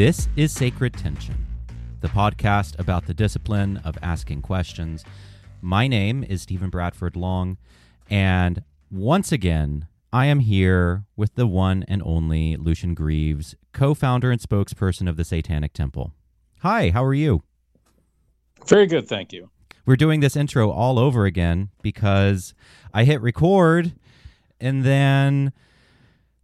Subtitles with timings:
[0.00, 1.46] This is Sacred Tension,
[2.00, 5.04] the podcast about the discipline of asking questions.
[5.60, 7.58] My name is Stephen Bradford Long,
[8.08, 14.30] and once again, I am here with the one and only Lucien Greaves, co founder
[14.30, 16.14] and spokesperson of the Satanic Temple.
[16.60, 17.42] Hi, how are you?
[18.66, 19.50] Very good, thank you.
[19.84, 22.54] We're doing this intro all over again because
[22.94, 23.92] I hit record
[24.58, 25.52] and then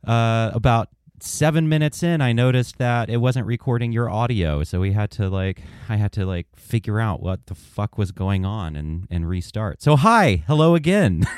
[0.06, 0.90] uh, about
[1.22, 4.62] seven minutes in, I noticed that it wasn't recording your audio.
[4.64, 8.12] So we had to like, I had to like figure out what the fuck was
[8.12, 9.82] going on and, and restart.
[9.82, 11.24] So, hi, hello again.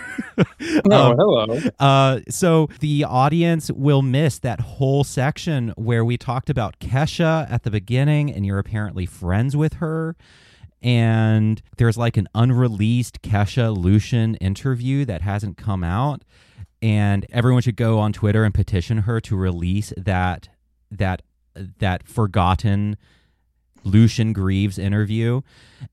[0.91, 1.60] Oh, hello.
[1.80, 7.64] Uh, so the audience will miss that whole section where we talked about Kesha at
[7.64, 10.16] the beginning, and you're apparently friends with her.
[10.80, 16.22] And there's like an unreleased Kesha Lucien interview that hasn't come out,
[16.83, 20.48] and everyone should go on Twitter and petition her to release that
[20.91, 21.23] that
[21.79, 22.97] that forgotten
[23.84, 25.41] Lucien Greaves interview.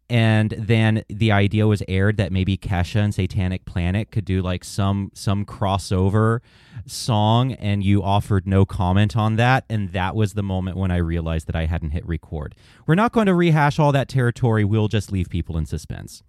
[0.10, 4.64] And then the idea was aired that maybe Kesha and Satanic Planet could do like
[4.64, 6.40] some some crossover
[6.86, 10.98] song and you offered no comment on that and that was the moment when I
[10.98, 12.56] realized that I hadn't hit record.
[12.86, 14.66] We're not going to rehash all that territory.
[14.66, 16.24] We'll just leave people in suspense.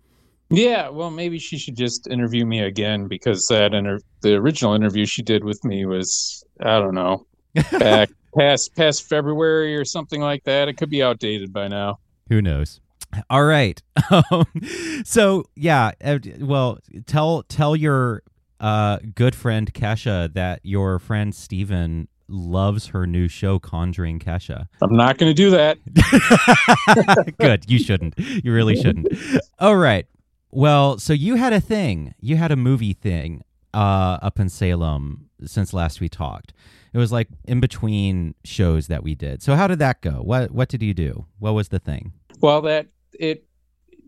[0.51, 5.05] Yeah, well, maybe she should just interview me again because that inter- the original interview
[5.05, 7.27] she did with me was I don't know
[7.73, 10.69] back past past February or something like that.
[10.69, 11.99] It could be outdated by now.
[12.29, 12.81] Who knows?
[13.31, 13.81] All right.
[14.31, 14.45] Um,
[15.05, 18.23] so yeah, uh, well, tell tell your
[18.61, 24.69] uh, good friend Kesha that your friend Stephen loves her new show Conjuring Kesha.
[24.81, 25.79] I'm not going to do that.
[27.39, 27.69] good.
[27.69, 28.17] You shouldn't.
[28.19, 29.09] You really shouldn't.
[29.59, 30.07] All right.
[30.57, 32.15] Well, so you had a thing.
[32.19, 36.55] You had a movie thing uh, up in Salem since last we talked.
[36.95, 39.43] It was like in between shows that we did.
[39.43, 40.23] So how did that go?
[40.23, 41.27] What what did you do?
[41.41, 42.15] What was the thing?
[42.41, 43.45] Well, that it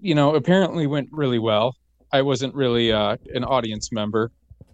[0.01, 1.77] you know apparently went really well.
[2.15, 4.33] I wasn't really uh, an audience member.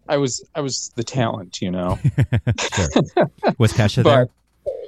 [0.09, 1.99] I was I was the talent, you know.
[3.59, 4.29] Was Kesha there?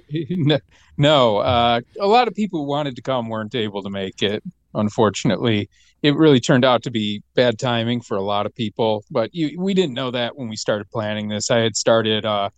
[0.31, 0.59] no,
[0.97, 4.45] no uh, a lot of people who wanted to come weren't able to make it.
[4.77, 5.69] Unfortunately,
[6.03, 9.05] it really turned out to be bad timing for a lot of people.
[9.11, 11.51] But you, we didn't know that when we started planning this.
[11.51, 12.51] I had started, uh,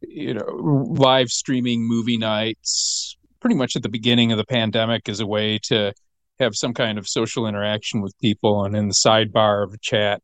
[0.00, 5.20] you know, live streaming movie nights pretty much at the beginning of the pandemic as
[5.20, 5.92] a way to
[6.40, 10.22] have some kind of social interaction with people, and in the sidebar of a chat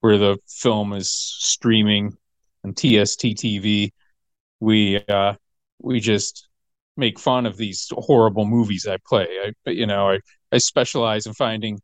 [0.00, 2.16] where the film is streaming
[2.64, 3.92] on TST TV,
[4.60, 5.34] we uh,
[5.80, 6.47] we just
[6.98, 9.28] make fun of these horrible movies I play.
[9.46, 10.18] I, you know, I,
[10.52, 11.80] I specialize in finding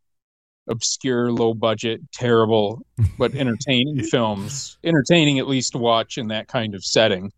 [0.68, 2.84] obscure, low budget, terrible,
[3.18, 7.30] but entertaining films, entertaining at least to watch in that kind of setting.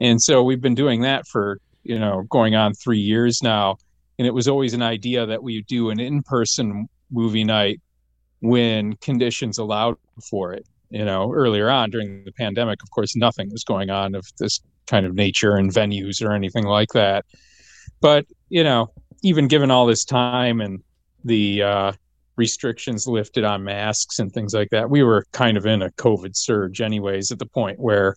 [0.00, 3.76] And so we've been doing that for, you know, going on three years now.
[4.18, 7.80] And it was always an idea that we do an in person movie night
[8.40, 9.96] when conditions allowed
[10.30, 10.66] for it.
[10.90, 14.60] You know, earlier on during the pandemic, of course, nothing was going on of this
[14.90, 17.24] kind of nature and venues or anything like that.
[18.00, 18.88] But, you know,
[19.22, 20.82] even given all this time and
[21.24, 21.92] the uh,
[22.36, 26.36] restrictions lifted on masks and things like that, we were kind of in a COVID
[26.36, 28.16] surge, anyways, at the point where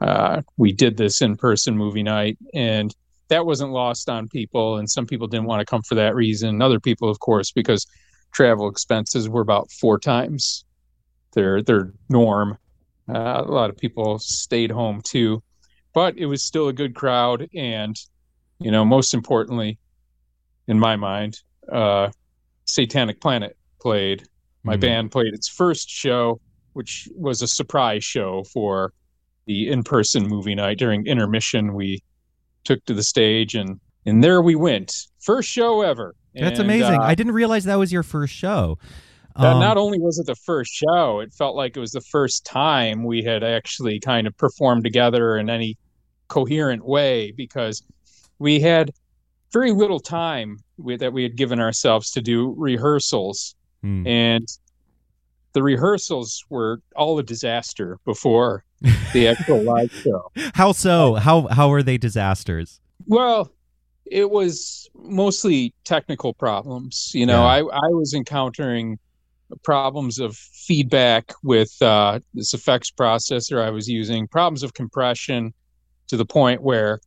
[0.00, 2.38] uh, we did this in person movie night.
[2.54, 2.94] And
[3.28, 4.76] that wasn't lost on people.
[4.76, 6.62] And some people didn't want to come for that reason.
[6.62, 7.86] Other people, of course, because
[8.32, 10.64] travel expenses were about four times
[11.32, 12.58] their their norm.
[13.08, 15.42] Uh, a lot of people stayed home too,
[15.96, 17.96] but it was still a good crowd, and
[18.58, 19.78] you know, most importantly,
[20.68, 21.40] in my mind,
[21.72, 22.10] uh,
[22.66, 24.22] Satanic Planet played.
[24.62, 24.80] My mm-hmm.
[24.80, 26.38] band played its first show,
[26.74, 28.92] which was a surprise show for
[29.46, 30.76] the in-person movie night.
[30.76, 32.02] During intermission, we
[32.64, 34.92] took to the stage, and and there we went.
[35.20, 36.14] First show ever.
[36.34, 37.00] That's and, amazing.
[37.00, 38.76] Uh, I didn't realize that was your first show.
[39.34, 42.44] Um, not only was it the first show, it felt like it was the first
[42.44, 45.78] time we had actually kind of performed together in any
[46.28, 47.82] coherent way because
[48.38, 48.90] we had
[49.52, 53.54] very little time with, that we had given ourselves to do rehearsals.
[53.82, 54.06] Hmm.
[54.06, 54.48] And
[55.52, 58.64] the rehearsals were all a disaster before
[59.12, 60.30] the actual live show.
[60.54, 61.14] How so?
[61.14, 62.80] How how were they disasters?
[63.06, 63.50] Well,
[64.04, 67.12] it was mostly technical problems.
[67.14, 67.46] You know, yeah.
[67.46, 68.98] I I was encountering
[69.62, 75.54] problems of feedback with uh, this effects processor I was using, problems of compression
[76.08, 77.00] to the point where,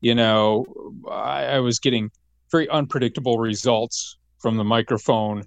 [0.00, 0.64] you know,
[1.10, 2.10] I, I was getting
[2.50, 5.44] very unpredictable results from the microphone,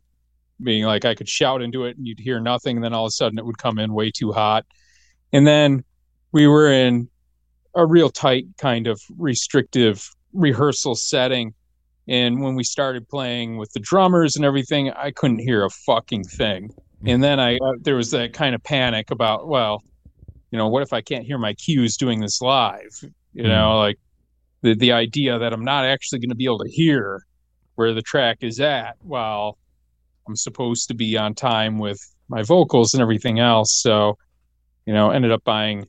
[0.62, 3.10] being like I could shout into it and you'd hear nothing, and then all of
[3.10, 4.66] a sudden it would come in way too hot.
[5.32, 5.84] And then
[6.32, 7.10] we were in
[7.76, 11.54] a real tight kind of restrictive rehearsal setting.
[12.08, 16.24] And when we started playing with the drummers and everything, I couldn't hear a fucking
[16.24, 16.74] thing.
[17.06, 19.84] And then I uh, there was that kind of panic about, well,
[20.52, 22.90] you know, what if I can't hear my cues doing this live?
[23.34, 23.98] You know, like
[24.62, 27.22] the the idea that I'm not actually going to be able to hear
[27.76, 29.58] where the track is at while
[30.28, 33.80] I'm supposed to be on time with my vocals and everything else.
[33.82, 34.18] So,
[34.86, 35.86] you know, ended up buying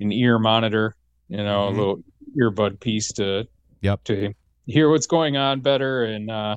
[0.00, 0.94] an ear monitor,
[1.28, 1.68] you know, Mhm.
[1.68, 2.04] a little
[2.36, 3.46] earbud piece to
[3.82, 4.04] Yep.
[4.04, 4.32] to
[4.66, 6.56] hear what's going on better and uh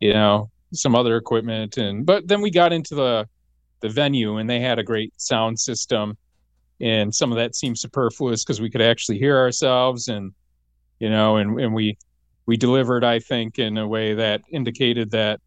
[0.00, 3.26] you know, some other equipment and but then we got into the
[3.80, 6.16] the venue and they had a great sound system
[6.82, 10.32] and some of that seemed superfluous because we could actually hear ourselves and
[10.98, 11.96] you know and and we
[12.46, 15.40] we delivered i think in a way that indicated that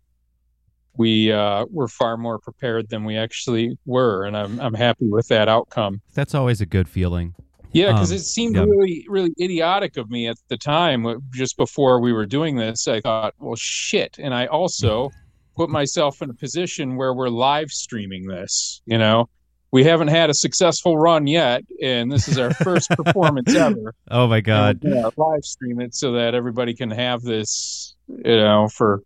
[0.97, 5.27] we uh, were far more prepared than we actually were and i'm i'm happy with
[5.27, 7.35] that outcome That's always a good feeling.
[7.73, 8.63] yeah because Um, it seemed yeah.
[8.63, 13.01] really really idiotic of me at the time just before we were doing this i
[13.01, 15.11] thought well shit and i also
[15.57, 19.27] put myself in a position where we're live streaming this you know
[19.75, 24.25] we haven't had a successful run yet and this is our first performance ever Oh
[24.27, 24.79] my god.
[24.81, 29.01] we're live stream it so that everybody can have this you know for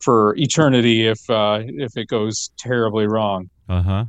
[0.00, 4.04] for eternity if uh if it goes terribly wrong Uh huh.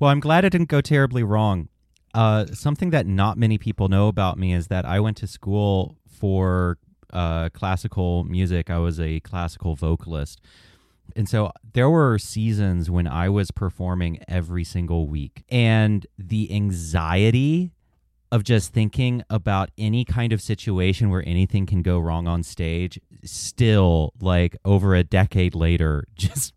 [0.00, 1.68] Well, I'm glad it didn't go terribly wrong.
[2.14, 5.96] Uh, something that not many people know about me is that I went to school
[6.20, 6.78] for
[7.12, 8.70] uh, classical music.
[8.70, 10.40] I was a classical vocalist.
[11.16, 15.44] And so there were seasons when I was performing every single week.
[15.48, 17.72] And the anxiety
[18.30, 23.00] of just thinking about any kind of situation where anything can go wrong on stage
[23.24, 26.52] still like over a decade later just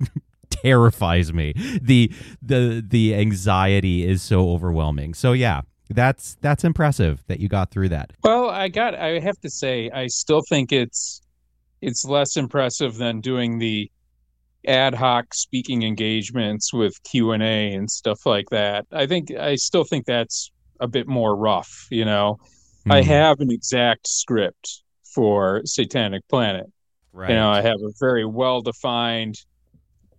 [0.50, 2.12] terrifies me the
[2.42, 5.62] the the anxiety is so overwhelming so yeah
[5.94, 9.89] that's that's impressive that you got through that Well, I got I have to say
[9.89, 11.21] I still think it's
[11.81, 13.92] it's less impressive than doing the
[14.68, 18.86] ad hoc speaking engagements with Q&A and stuff like that.
[18.92, 22.38] I think I still think that's a bit more rough, you know.
[22.90, 24.84] I Hmm, have an exact script
[25.16, 26.68] for Satanic Planet.
[27.13, 29.36] right You know, I have a very well defined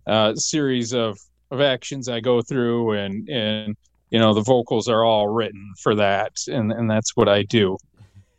[0.07, 1.17] uh, series of
[1.51, 3.75] of actions I go through, and and
[4.09, 7.77] you know the vocals are all written for that, and and that's what I do.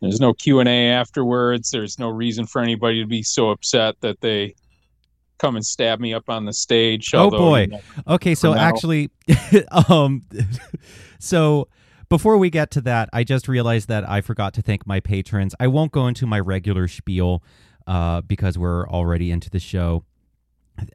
[0.01, 1.71] There's no Q and A afterwards.
[1.71, 4.55] There's no reason for anybody to be so upset that they
[5.37, 7.11] come and stab me up on the stage.
[7.13, 7.61] Oh, boy.
[7.61, 8.61] you know, Okay, so now.
[8.61, 9.11] actually,
[9.89, 10.23] um,
[11.19, 11.67] so
[12.09, 15.55] before we get to that, I just realized that I forgot to thank my patrons.
[15.59, 17.43] I won't go into my regular spiel
[17.87, 20.03] uh, because we're already into the show.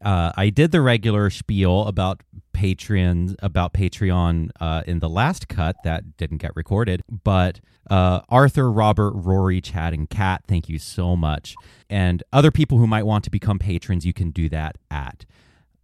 [0.03, 2.23] Uh, I did the regular spiel about
[2.53, 8.71] Patreon about Patreon uh, in the last cut that didn't get recorded, but uh, Arthur,
[8.71, 11.55] Robert, Rory, Chad, and Kat, thank you so much.
[11.89, 15.25] And other people who might want to become patrons, you can do that at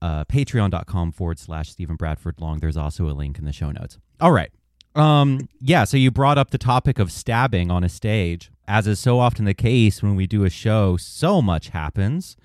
[0.02, 2.58] uh, patreon.com forward slash Stephen Bradford Long.
[2.58, 3.99] There's also a link in the show notes.
[4.20, 4.50] All right.
[4.94, 8.50] Um, yeah, so you brought up the topic of stabbing on a stage.
[8.69, 12.37] As is so often the case when we do a show, so much happens.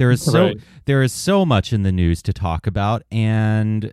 [0.00, 0.56] There is so Right.
[0.86, 3.92] there is so much in the news to talk about, and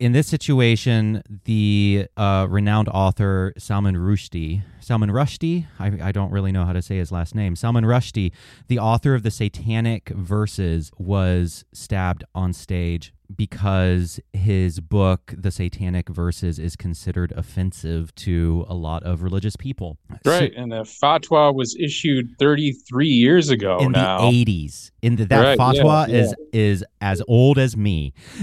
[0.00, 6.52] in this situation, the uh, renowned author Salman Rushdie, Salman Rushdie, I, I don't really
[6.52, 7.56] know how to say his last name.
[7.56, 8.32] Salman Rushdie,
[8.68, 16.08] the author of the Satanic Verses, was stabbed on stage because his book, The Satanic
[16.08, 19.98] Verses, is considered offensive to a lot of religious people.
[20.24, 24.30] So- right, and the fatwa was issued 33 years ago in now.
[24.30, 26.14] the 80s in the, that Right, fatwa yeah.
[26.16, 28.12] is is as old as me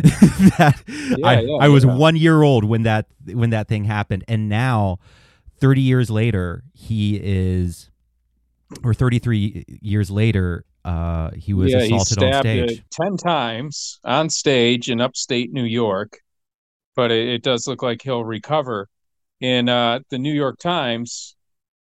[0.58, 0.84] that
[1.24, 1.96] I, yeah, I was yeah.
[1.96, 5.00] one year old when that when that thing happened and now
[5.60, 7.90] 30 years later he is
[8.84, 13.18] or 33 years later uh he was yeah, he assaulted on stabbed stage it 10
[13.18, 16.20] times on stage in upstate New York,
[16.96, 18.88] but it, it does look like he'll recover.
[19.42, 21.36] And uh, the New York Times,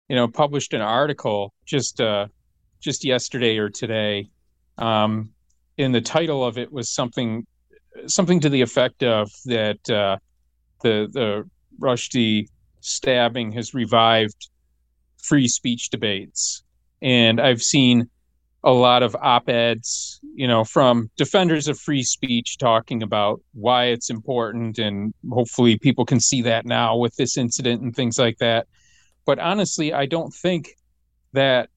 [0.08, 2.28] you know, published an article just uh,
[2.80, 4.30] just yesterday or today.
[4.78, 5.32] Um,
[5.78, 7.46] and the title of it was something
[8.06, 10.18] something to the effect of that uh,
[10.82, 11.50] the the
[11.80, 12.48] Rushdie
[12.82, 14.50] stabbing has revived
[15.18, 16.64] free speech debates.
[17.02, 18.10] And I've seen
[18.64, 24.10] a lot of op-eds, you know, from defenders of free speech talking about why it's
[24.10, 28.68] important and hopefully people can see that now with this incident and things like that.
[29.26, 30.70] But honestly, I don't think
[31.34, 31.70] that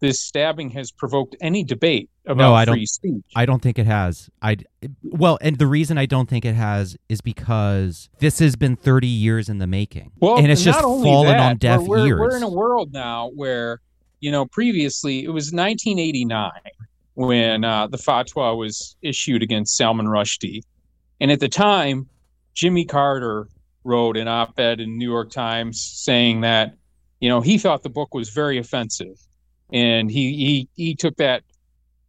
[0.00, 3.24] this stabbing has provoked any debate about No, I free don't- speech.
[3.36, 4.28] I don't think it has.
[4.42, 4.56] I
[5.04, 9.06] well, and the reason I don't think it has is because this has been 30
[9.06, 10.10] years in the making.
[10.20, 12.18] Well, and it's just fallen that, on deaf we're, ears.
[12.20, 13.80] We're in a world now where,
[14.22, 16.50] you know, previously it was 1989
[17.14, 20.62] when uh, the fatwa was issued against Salman Rushdie,
[21.20, 22.08] and at the time,
[22.54, 23.48] Jimmy Carter
[23.84, 26.76] wrote an op-ed in New York Times saying that,
[27.20, 29.18] you know, he thought the book was very offensive,
[29.72, 31.42] and he he he took that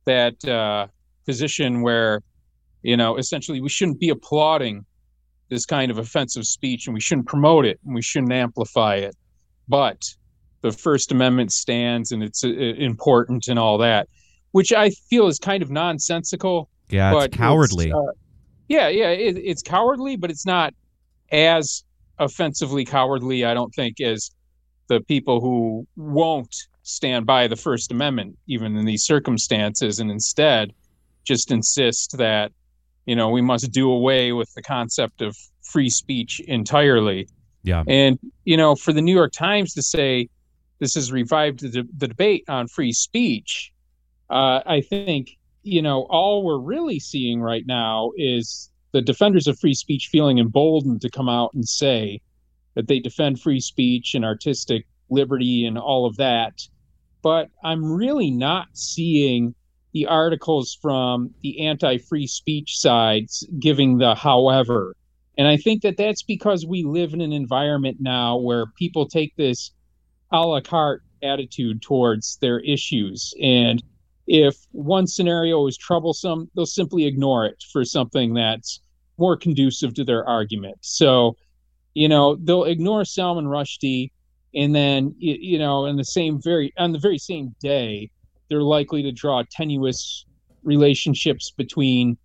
[0.05, 0.87] that uh,
[1.25, 2.21] position where,
[2.83, 4.85] you know, essentially we shouldn't be applauding
[5.49, 9.15] this kind of offensive speech and we shouldn't promote it and we shouldn't amplify it.
[9.67, 10.15] But
[10.63, 14.07] the First Amendment stands and it's uh, important and all that,
[14.51, 16.69] which I feel is kind of nonsensical.
[16.89, 17.91] yeah, but it's cowardly.
[17.91, 17.99] uh,
[18.69, 20.73] yeah, yeah, it, it's cowardly, but it's not
[21.31, 21.83] as
[22.17, 24.31] offensively cowardly, I don't think, as
[24.87, 30.73] the people who won't stand by the First Amendment, even in these circumstances, and instead
[31.25, 32.51] just insist that,
[33.05, 37.27] you know, we must do away with the concept of free speech entirely.
[37.63, 37.83] yeah.
[37.87, 40.29] And, you know, for the New York Times to say
[40.83, 43.71] this has revived the, the debate on free speech,
[44.29, 49.57] uh, I think, you know, all we're really seeing right now is the defenders of
[49.59, 52.19] free speech feeling emboldened to come out and say
[52.75, 56.61] that they defend free speech and artistic liberty and all of that.
[57.21, 59.55] But I'm really not seeing
[59.93, 64.95] the articles from the anti free speech sides giving the however.
[65.37, 69.35] And I think that that's because we live in an environment now where people take
[69.35, 69.71] this
[70.33, 73.33] a la carte attitude towards their issues.
[73.41, 73.81] And
[74.27, 78.81] if one scenario is troublesome, they'll simply ignore it for something that's
[79.17, 80.77] more conducive to their argument.
[80.81, 81.37] So,
[81.93, 84.11] you know, they'll ignore Salman Rushdie,
[84.55, 88.09] and then you know, in the same very on the very same day,
[88.49, 90.25] they're likely to draw tenuous
[90.63, 92.17] relationships between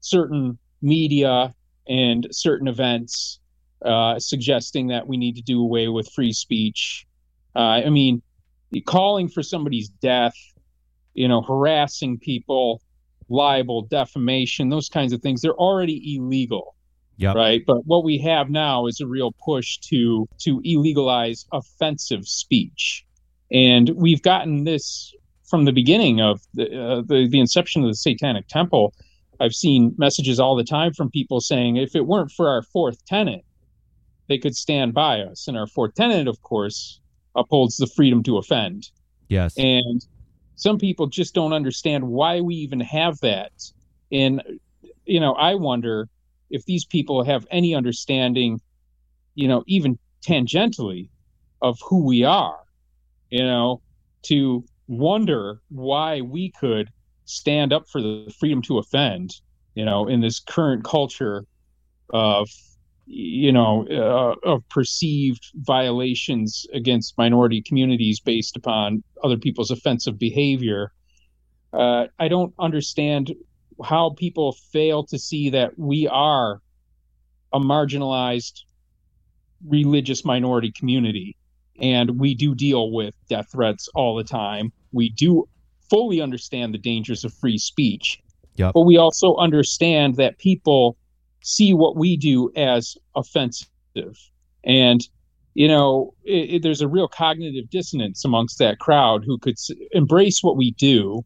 [0.00, 1.54] certain media
[1.88, 3.40] and certain events,
[3.84, 7.06] uh, suggesting that we need to do away with free speech.
[7.54, 8.22] Uh, I mean,
[8.86, 10.34] calling for somebody's death,
[11.14, 12.80] you know, harassing people,
[13.28, 16.74] libel, defamation, those kinds of things, they're already illegal.
[17.16, 17.34] Yep.
[17.34, 17.62] Right.
[17.66, 23.04] But what we have now is a real push to to illegalize offensive speech.
[23.52, 25.12] And we've gotten this
[25.44, 28.94] from the beginning of the, uh, the the inception of the Satanic Temple.
[29.38, 33.04] I've seen messages all the time from people saying, if it weren't for our fourth
[33.04, 33.44] tenet,
[34.28, 35.48] they could stand by us.
[35.48, 36.99] And our fourth tenet, of course,
[37.34, 38.90] upholds the freedom to offend.
[39.28, 39.56] Yes.
[39.56, 40.04] And
[40.56, 43.52] some people just don't understand why we even have that.
[44.12, 44.42] And,
[45.04, 46.08] you know, I wonder
[46.50, 48.60] if these people have any understanding,
[49.34, 51.08] you know, even tangentially
[51.62, 52.58] of who we are,
[53.30, 53.80] you know,
[54.22, 56.90] to wonder why we could
[57.24, 59.36] stand up for the freedom to offend,
[59.74, 61.46] you know, in this current culture
[62.12, 62.48] of
[63.12, 70.92] you know uh, of perceived violations against minority communities based upon other people's offensive behavior
[71.72, 73.34] uh, i don't understand
[73.84, 76.60] how people fail to see that we are
[77.52, 78.60] a marginalized
[79.66, 81.36] religious minority community
[81.80, 85.48] and we do deal with death threats all the time we do
[85.90, 88.22] fully understand the dangers of free speech
[88.56, 88.72] Yep.
[88.74, 90.96] but we also understand that people
[91.42, 93.66] see what we do as offensive.
[94.64, 95.00] And
[95.54, 99.70] you know it, it- there's a real cognitive dissonance amongst that crowd who could s-
[99.92, 101.24] embrace what we do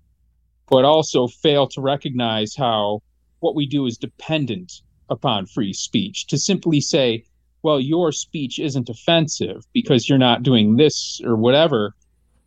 [0.70, 3.02] but also fail to recognize how
[3.40, 4.72] what we do is dependent
[5.10, 6.26] upon free speech.
[6.28, 7.24] To simply say
[7.62, 11.94] well your speech isn't offensive because you're not doing this or whatever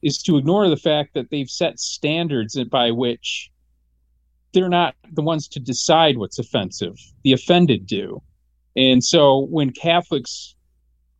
[0.01, 3.51] is to ignore the fact that they've set standards by which
[4.57, 6.95] they're not the ones to decide what's offensive.
[7.23, 8.23] The offended do.
[8.75, 10.55] And so when Catholics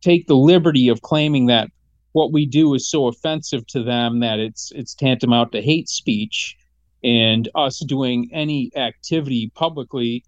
[0.02, 1.70] take the liberty of claiming that
[2.12, 6.56] what we do is so offensive to them that it's it's tantamount to hate speech
[7.04, 10.24] and us doing any activity publicly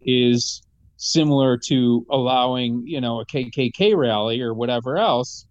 [0.00, 0.62] is
[0.98, 5.46] similar to allowing, you know, a KKK rally or whatever else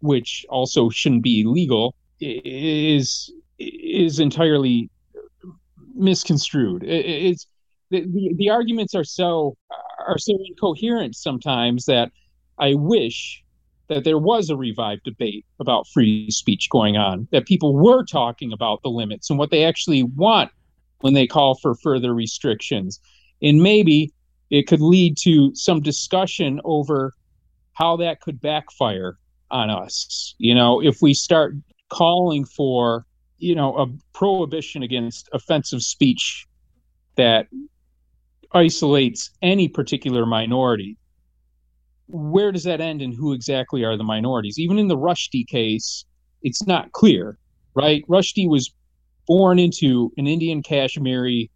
[0.00, 4.90] which also shouldn't be legal is is entirely
[5.96, 6.84] misconstrued.
[6.84, 7.46] I- I- It's
[7.90, 9.56] the, the, the arguments are so
[10.06, 12.12] are so incoherent sometimes that
[12.58, 13.42] I wish
[13.88, 18.52] that there was a revived debate about free speech going on, that people were talking
[18.52, 20.50] about the limits and what they actually want
[21.00, 23.00] when they call for further restrictions.
[23.42, 24.12] And maybe
[24.50, 27.12] it could lead to some discussion over
[27.74, 29.18] how that could backfire
[29.50, 30.34] on us.
[30.38, 31.54] You know, if we start
[31.88, 33.06] calling for
[33.38, 36.46] you know, a prohibition against offensive speech
[37.16, 37.46] that
[38.52, 40.96] isolates any particular minority,
[42.08, 44.58] where does that end and who exactly are the minorities?
[44.58, 46.04] Even in the Rushdie case,
[46.42, 47.38] it's not clear,
[47.74, 48.04] right?
[48.08, 48.72] Rushdie was
[49.26, 51.50] born into an Indian Kashmiri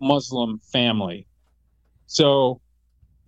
[0.00, 1.26] Muslim family.
[2.06, 2.60] So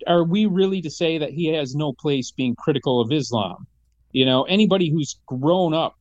[0.07, 3.67] are we really to say that he has no place being critical of Islam?
[4.13, 5.98] You know, anybody who's grown up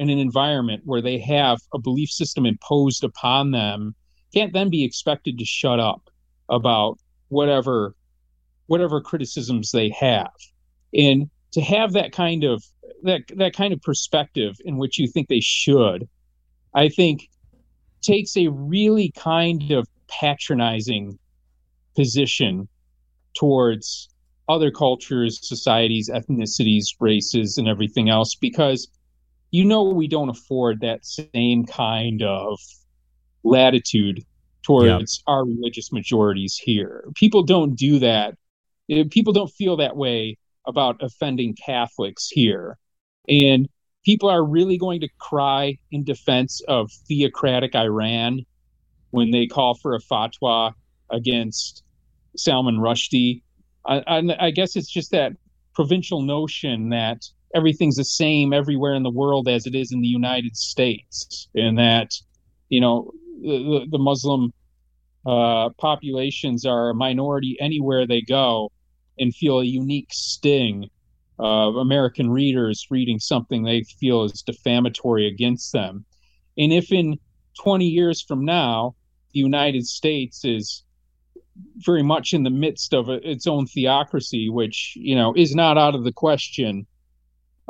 [0.00, 3.94] in an environment where they have a belief system imposed upon them
[4.32, 6.08] can't then be expected to shut up
[6.48, 7.94] about whatever
[8.66, 10.32] whatever criticisms they have.
[10.94, 12.64] And to have that kind of
[13.02, 16.08] that that kind of perspective in which you think they should,
[16.72, 17.28] I think
[18.00, 21.18] takes a really kind of patronizing
[21.94, 22.68] position
[23.36, 24.08] towards
[24.48, 28.88] other cultures, societies, ethnicities, races, and everything else because
[29.50, 32.58] you know we don't afford that same kind of
[33.42, 34.24] latitude
[34.62, 37.04] towards our religious majorities here.
[37.14, 38.34] People don't do that.
[38.90, 42.78] Eh, people don't feel that way about offending Catholics here.
[43.28, 43.68] And
[44.04, 48.40] people are really going to cry in defense of theocratic Iran
[49.10, 50.72] when they call for a fatwa
[51.10, 51.82] against
[52.36, 53.42] Salman Rushdie.
[53.86, 55.32] I, I, I guess it's just that
[55.74, 60.08] provincial notion that everything's the same everywhere in the world as it is in the
[60.08, 62.12] United States, and that
[62.68, 63.10] you know
[63.42, 64.52] the, the Muslim
[65.26, 68.70] uh, populations are a minority anywhere they go,
[69.18, 70.88] and feel a unique sting
[71.38, 76.04] of American readers reading something they feel is defamatory against them.
[76.58, 77.18] And if in
[77.62, 78.94] 20 years from now
[79.32, 80.84] the United States is
[81.76, 85.78] very much in the midst of a, its own theocracy, which you know is not
[85.78, 86.86] out of the question.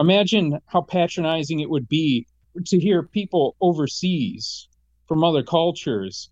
[0.00, 2.26] Imagine how patronizing it would be
[2.66, 4.66] to hear people overseas
[5.06, 6.30] from other cultures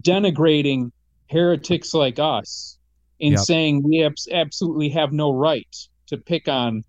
[0.00, 0.90] denigrating
[1.30, 2.78] heretics like us
[3.20, 3.40] and yep.
[3.40, 6.84] saying we have, absolutely have no right to pick on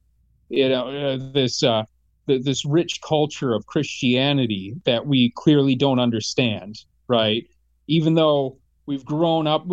[0.50, 1.84] you know uh, this uh,
[2.28, 7.48] this rich culture of Christianity that we clearly don't understand, right?
[7.88, 9.66] Even though we've grown up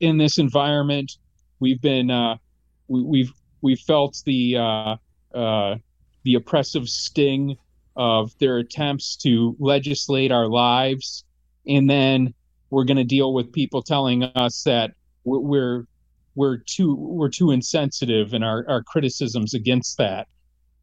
[0.00, 1.12] in this environment,
[1.60, 2.36] we've been uh,
[2.88, 4.98] we, we've we've felt the
[5.34, 5.76] uh, uh,
[6.24, 7.56] the oppressive sting
[7.96, 11.24] of their attempts to legislate our lives,
[11.66, 12.34] and then
[12.70, 14.92] we're going to deal with people telling us that
[15.24, 15.84] we're, we're
[16.34, 20.28] we're too we're too insensitive in our, our criticisms against that.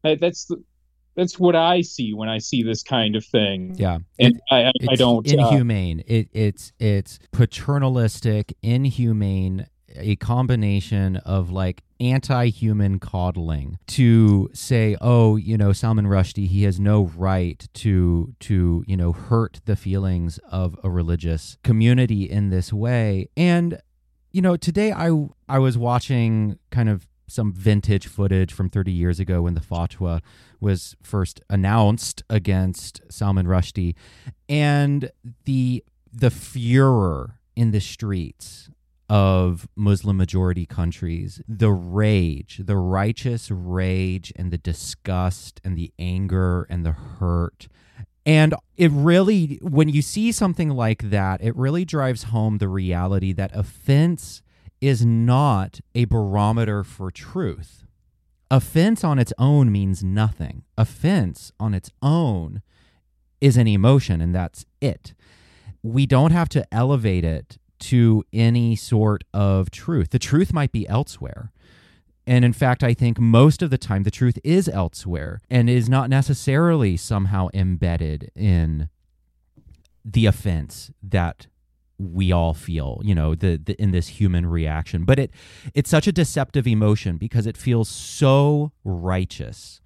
[0.02, 0.62] That's the,
[1.14, 3.74] that's what I see when I see this kind of thing.
[3.76, 6.00] Yeah, and it, I, I, don't uh, inhumane.
[6.00, 15.36] Uh, it, it's it's paternalistic, inhumane, a combination of like anti-human coddling to say, oh,
[15.36, 20.38] you know, Salman Rushdie, he has no right to to you know hurt the feelings
[20.50, 23.80] of a religious community in this way, and
[24.32, 25.10] you know, today I
[25.48, 30.20] I was watching kind of some vintage footage from 30 years ago when the fatwa
[30.60, 33.94] was first announced against Salman Rushdie
[34.48, 35.10] and
[35.44, 38.70] the the furor in the streets
[39.08, 46.66] of Muslim majority countries, the rage, the righteous rage and the disgust and the anger
[46.68, 47.68] and the hurt
[48.26, 53.32] and it really, when you see something like that, it really drives home the reality
[53.32, 54.42] that offense
[54.80, 57.84] is not a barometer for truth.
[58.50, 60.64] Offense on its own means nothing.
[60.76, 62.62] Offense on its own
[63.40, 65.14] is an emotion, and that's it.
[65.84, 70.10] We don't have to elevate it to any sort of truth.
[70.10, 71.52] The truth might be elsewhere.
[72.26, 75.88] And in fact, I think most of the time the truth is elsewhere and is
[75.88, 78.88] not necessarily somehow embedded in
[80.04, 81.46] the offense that
[81.98, 85.04] we all feel, you know, the, the in this human reaction.
[85.04, 85.30] But it
[85.74, 89.80] it's such a deceptive emotion because it feels so righteous.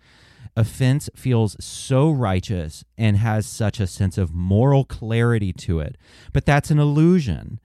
[0.61, 5.97] Offense feels so righteous and has such a sense of moral clarity to it.
[6.35, 7.61] But that's an illusion.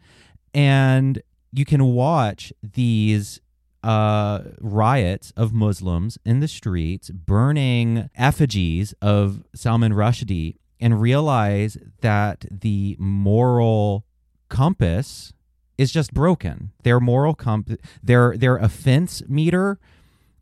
[0.54, 3.42] And you can watch these
[3.84, 12.46] uh, riots of Muslims in the streets, burning effigies of Salman Rushdie, and realize that
[12.50, 14.06] the moral
[14.48, 15.34] compass
[15.78, 16.72] is just broken.
[16.84, 19.80] Their moral comp, their their offense meter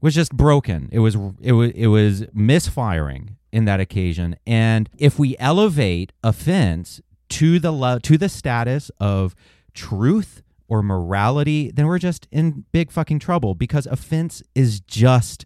[0.03, 0.89] was just broken.
[0.91, 4.35] It was it was it was misfiring in that occasion.
[4.45, 9.33] And if we elevate offense to the lo- to the status of
[9.73, 15.45] truth or morality, then we're just in big fucking trouble because offense is just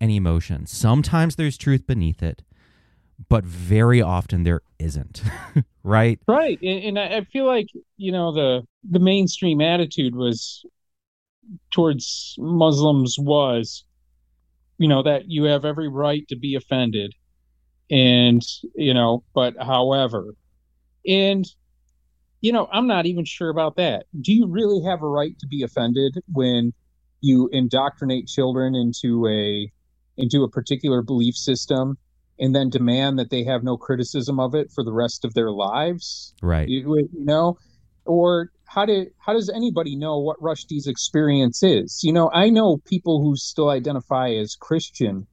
[0.00, 0.64] an emotion.
[0.66, 2.42] Sometimes there's truth beneath it,
[3.28, 5.22] but very often there isn't.
[5.82, 6.18] right?
[6.26, 6.58] Right.
[6.62, 7.68] And, and I feel like,
[7.98, 10.64] you know, the the mainstream attitude was
[11.70, 13.84] towards Muslims was,
[14.78, 17.14] you know, that you have every right to be offended.
[17.90, 18.42] And,
[18.74, 20.34] you know, but however,
[21.06, 21.46] and
[22.40, 24.06] you know, I'm not even sure about that.
[24.20, 26.72] Do you really have a right to be offended when
[27.20, 29.72] you indoctrinate children into a
[30.16, 31.96] into a particular belief system
[32.38, 35.50] and then demand that they have no criticism of it for the rest of their
[35.50, 36.34] lives?
[36.42, 36.68] Right.
[36.68, 37.58] You, you know,
[38.08, 42.00] or how did how does anybody know what Rushdie's experience is?
[42.02, 45.26] You know, I know people who still identify as Christian,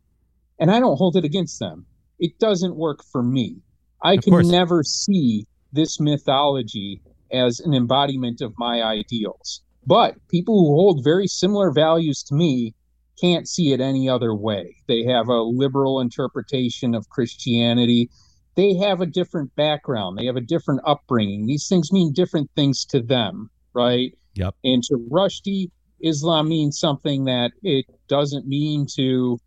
[0.60, 1.86] and I don't hold it against them.
[2.20, 3.58] It doesn't work for me.
[4.04, 4.48] I Of can course.
[4.48, 9.62] never see this mythology as an embodiment of my ideals.
[9.88, 12.74] But people who hold very similar values to me
[13.20, 14.76] can't see it any other way.
[14.88, 18.10] They have a liberal interpretation of Christianity.
[18.56, 20.18] They have a different background.
[20.18, 21.46] They have a different upbringing.
[21.46, 24.18] These things mean different things to them, right?
[24.36, 24.56] Yep.
[24.64, 29.38] And to Rushdie, Islam means something that it doesn't mean to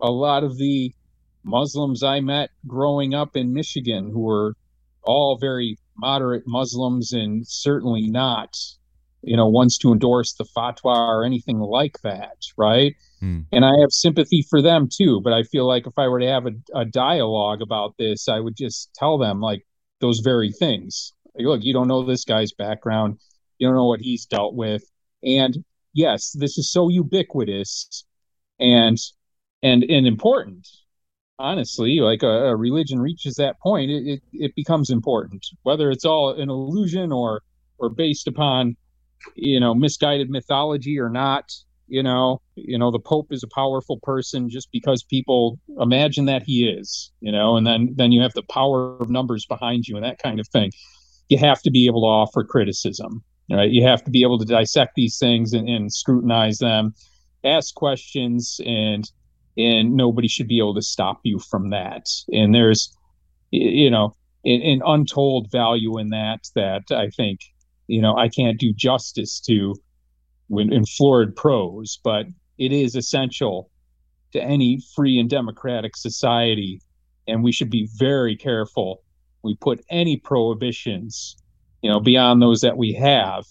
[0.00, 0.92] a lot of the
[1.44, 4.54] Muslims I met growing up in Michigan who were
[5.02, 8.56] all very moderate Muslims and certainly not,
[9.28, 12.94] you know, ones to endorse the fatwa or anything like that, right?
[13.20, 13.40] Hmm.
[13.52, 15.20] And I have sympathy for them too.
[15.22, 18.40] But I feel like if I were to have a, a dialogue about this, I
[18.40, 19.66] would just tell them like
[20.00, 21.12] those very things.
[21.34, 23.18] Like, look, you don't know this guy's background,
[23.58, 24.82] you don't know what he's dealt with.
[25.22, 25.62] And
[25.92, 28.04] yes, this is so ubiquitous
[28.58, 28.98] and
[29.62, 30.66] and and important
[31.38, 36.04] honestly like a, a religion reaches that point it, it, it becomes important whether it's
[36.04, 37.42] all an illusion or
[37.78, 38.76] or based upon
[39.34, 41.52] you know misguided mythology or not
[41.86, 46.42] you know you know the pope is a powerful person just because people imagine that
[46.42, 49.96] he is you know and then then you have the power of numbers behind you
[49.96, 50.70] and that kind of thing.
[51.28, 53.70] You have to be able to offer criticism right?
[53.70, 56.94] You have to be able to dissect these things and, and scrutinize them
[57.44, 59.10] ask questions and
[59.56, 62.06] and nobody should be able to stop you from that.
[62.32, 62.94] And there's
[63.50, 67.40] you know an, an untold value in that that i think
[67.88, 69.74] you know i can't do justice to
[70.46, 72.26] when in florid prose but
[72.58, 73.70] it is essential
[74.32, 76.80] to any free and democratic society
[77.26, 79.02] and we should be very careful
[79.42, 81.36] we put any prohibitions
[81.82, 83.44] you know beyond those that we have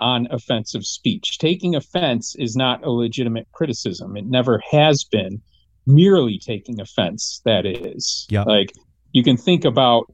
[0.00, 1.38] on offensive speech.
[1.38, 4.16] Taking offense is not a legitimate criticism.
[4.16, 5.40] It never has been.
[5.86, 8.26] Merely taking offense, that is.
[8.30, 8.46] Yep.
[8.46, 8.72] Like
[9.12, 10.12] you can think about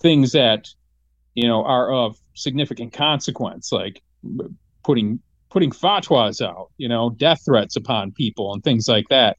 [0.00, 0.68] things that
[1.34, 4.02] you know are of significant consequence, like
[4.84, 9.36] putting putting fatwas out, you know, death threats upon people and things like that.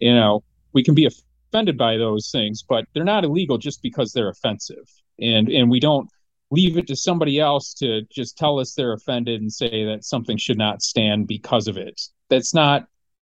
[0.00, 4.12] You know, we can be offended by those things, but they're not illegal just because
[4.12, 4.88] they're offensive.
[5.20, 6.08] And and we don't
[6.50, 10.36] leave it to somebody else to just tell us they're offended and say that something
[10.36, 12.00] should not stand because of it.
[12.28, 12.86] That's not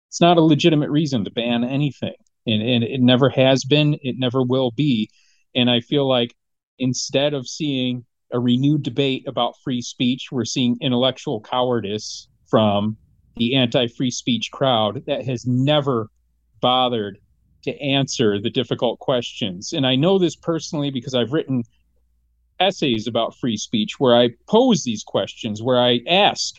[0.09, 2.14] it's not a legitimate reason to ban anything.
[2.46, 5.11] And and it never has been, it never will be.
[5.55, 6.35] And I feel like
[6.80, 12.96] instead of seeing a renewed debate about free speech, we're seeing intellectual cowardice from
[13.36, 16.08] the anti-free speech crowd that has never
[16.60, 17.18] bothered
[17.62, 19.72] to answer the difficult questions.
[19.72, 21.62] And I know this personally because I've written
[22.58, 26.56] essays about free speech where I pose these questions, where I ask,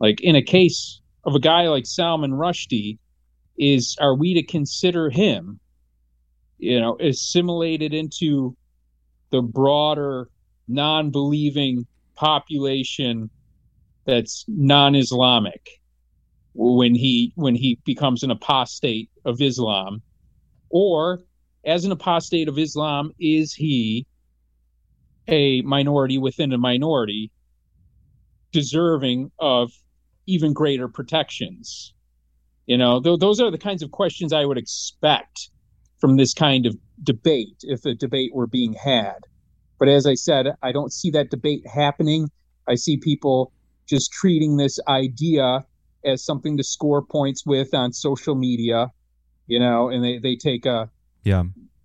[0.00, 2.98] like in a case of a guy like Salman Rushdie,
[3.56, 5.60] is are we to consider him,
[6.58, 8.56] you know, assimilated into
[9.30, 10.28] the broader
[10.68, 13.30] non-believing population
[14.04, 15.68] that's non-Islamic
[16.54, 20.02] when he when he becomes an apostate of Islam,
[20.70, 21.20] or
[21.64, 24.06] as an apostate of Islam, is he
[25.26, 27.32] a minority within a minority
[28.52, 29.72] deserving of
[30.26, 31.92] even greater protections?
[32.66, 35.50] You know th- those are the kinds of questions i would expect
[35.98, 39.18] from this kind of debate if a debate were being had
[39.78, 42.28] but as i said i don't see that debate happening
[42.68, 43.52] i see people
[43.88, 45.64] just treating this idea
[46.04, 48.88] as something to score points with on social media
[49.46, 50.88] you know and they, they take a
[51.24, 51.44] Yeah.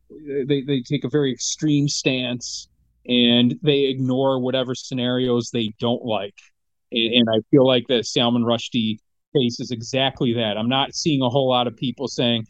[0.09, 2.67] they, they take a very extreme stance
[3.07, 6.35] and they ignore whatever scenarios they don't like.
[6.91, 8.99] And, and I feel like the Salman Rushdie
[9.35, 10.57] case is exactly that.
[10.57, 12.45] I'm not seeing a whole lot of people saying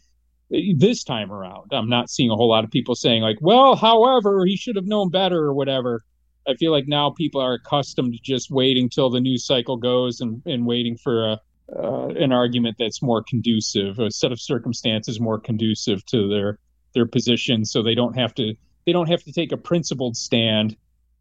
[0.50, 1.72] this time around.
[1.72, 4.86] I'm not seeing a whole lot of people saying like, well, however, he should have
[4.86, 6.02] known better or whatever.
[6.48, 10.20] I feel like now people are accustomed to just waiting till the news cycle goes
[10.20, 11.40] and, and waiting for a
[11.76, 16.58] uh, an argument that's more conducive, a set of circumstances more conducive to their
[16.94, 18.54] their position so they don't have to
[18.86, 20.76] they don't have to take a principled stand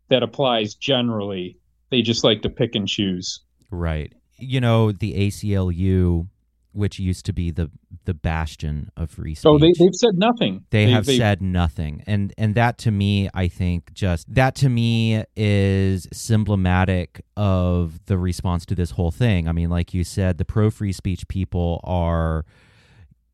[0.09, 1.57] that applies generally.
[1.91, 3.41] They just like to pick and choose.
[3.69, 4.13] Right.
[4.39, 6.27] You know, the ACLU,
[6.71, 7.69] which used to be the
[8.05, 9.41] the bastion of free speech.
[9.41, 10.65] So they, they've said nothing.
[10.69, 12.03] They, They- have they- said nothing.
[12.07, 18.17] And and that to me, I think just that to me is symptomatic of the
[18.17, 19.47] response to this whole thing.
[19.47, 22.45] I mean, like you said, the pro free speech people are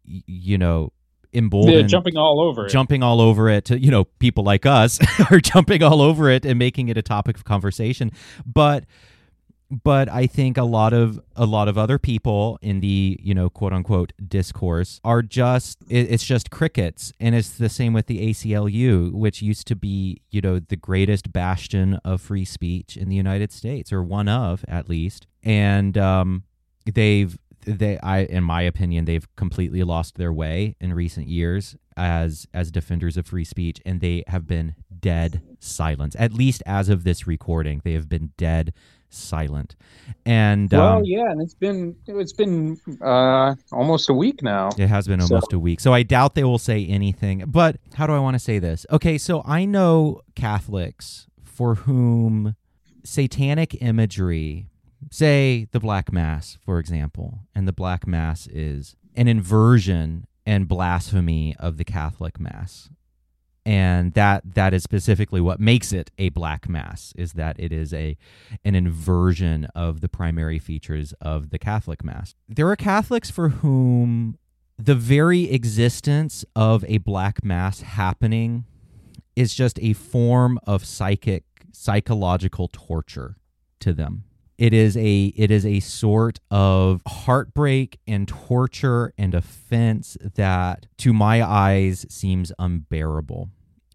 [0.04, 0.91] you know,
[1.34, 2.69] They're emboldened jumping all over it.
[2.69, 5.00] jumping all over it to you know people like us
[5.32, 8.12] are jumping all over it and making it a topic of conversation
[8.45, 8.86] but
[9.71, 13.49] but i think a lot of a lot of other people in the you know
[13.49, 17.12] quote unquote discourse are just it, it's just crickets.
[17.19, 21.32] And it's the same with the aclu which used to be you know the greatest
[21.32, 25.28] bastion of free speech in the united states or one of at least.
[25.43, 26.43] And um
[26.86, 32.47] they've they i in my opinion they've completely lost their way in recent years as
[32.54, 37.04] as defenders of free speech and they have been dead silence at least as of
[37.04, 37.82] this recording.
[37.84, 38.73] They have been dead
[39.10, 39.76] silent.
[40.26, 44.70] And well, um, yeah, and it's been it's been uh, almost a week now.
[44.78, 45.80] it has been almost a week.
[45.80, 48.86] So i doubt they will say anything but how do i want to say this?
[48.91, 52.56] Okay so i know catholics for whom
[53.04, 54.68] satanic imagery
[55.12, 61.56] say the black mass for example and the black mass is an inversion and blasphemy
[61.60, 62.89] of the catholic mass
[63.65, 67.93] and that that is specifically what makes it a black mass is that it is
[67.93, 68.15] a
[68.63, 72.36] an inversion of the primary features of the catholic mass.
[72.47, 74.38] There are catholics for whom
[74.78, 78.65] the very existence of a black mass happening
[79.36, 83.36] is just a form of psychic psychological torture
[83.80, 84.23] to them
[84.58, 91.13] it is a it is a sort of heartbreak and torture and offense that to
[91.13, 93.50] my eyes seems unbearable.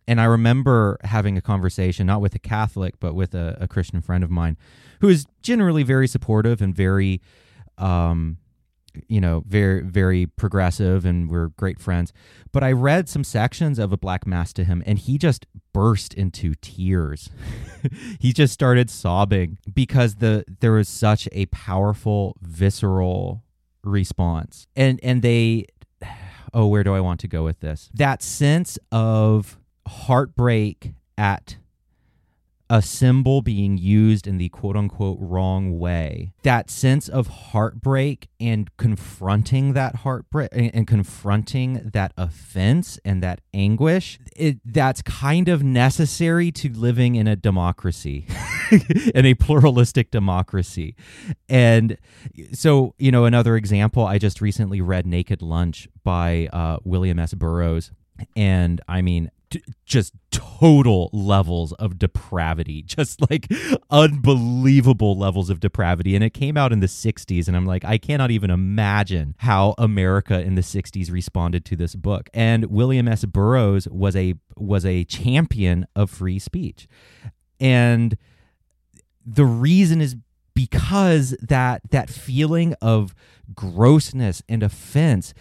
[0.07, 4.03] And i remember having a conversation not with a catholic but with a, a christian
[4.03, 4.57] friend of mine
[5.01, 7.21] who is generally very supportive and very
[7.79, 8.39] um
[9.09, 12.13] you know very very progressive and we're great friends.
[12.53, 16.15] But i read some sections of a black mass to him and he just burst
[16.15, 17.31] into tears.
[18.21, 23.43] He just started sobbing because the there was such a powerful visceral
[23.83, 24.67] response.
[24.77, 25.67] And and they
[26.55, 27.91] oh where do i want to go with this?
[27.95, 31.57] That sense of heartbreak at
[32.71, 36.33] a symbol being used in the quote unquote wrong way.
[36.45, 44.21] That sense of heartbreak and confronting that heartbreak and, confronting that offense and that anguish,
[44.37, 48.27] it, that's kind of necessary to living in a democracy,
[49.15, 50.95] in a pluralistic democracy.
[51.49, 51.99] And
[52.53, 57.35] so, you know, another example, I just recently read Naked Lunch by uh, William S.
[57.35, 57.91] Burroughs.
[58.37, 59.31] And I mean,
[59.85, 63.49] just total levels of depravity, just like
[63.91, 66.15] unbelievable levels of depravity.
[66.15, 67.49] And it came out in the 60s.
[67.49, 71.95] And I'm like, I cannot even imagine how America in the 60s responded to this
[71.95, 72.29] book.
[72.35, 73.25] And William S.
[73.25, 76.87] Burroughs was a was a champion of free speech.
[77.59, 78.17] And
[79.25, 80.17] the reason is
[80.55, 83.15] because that that feeling of
[83.55, 85.35] grossness and offense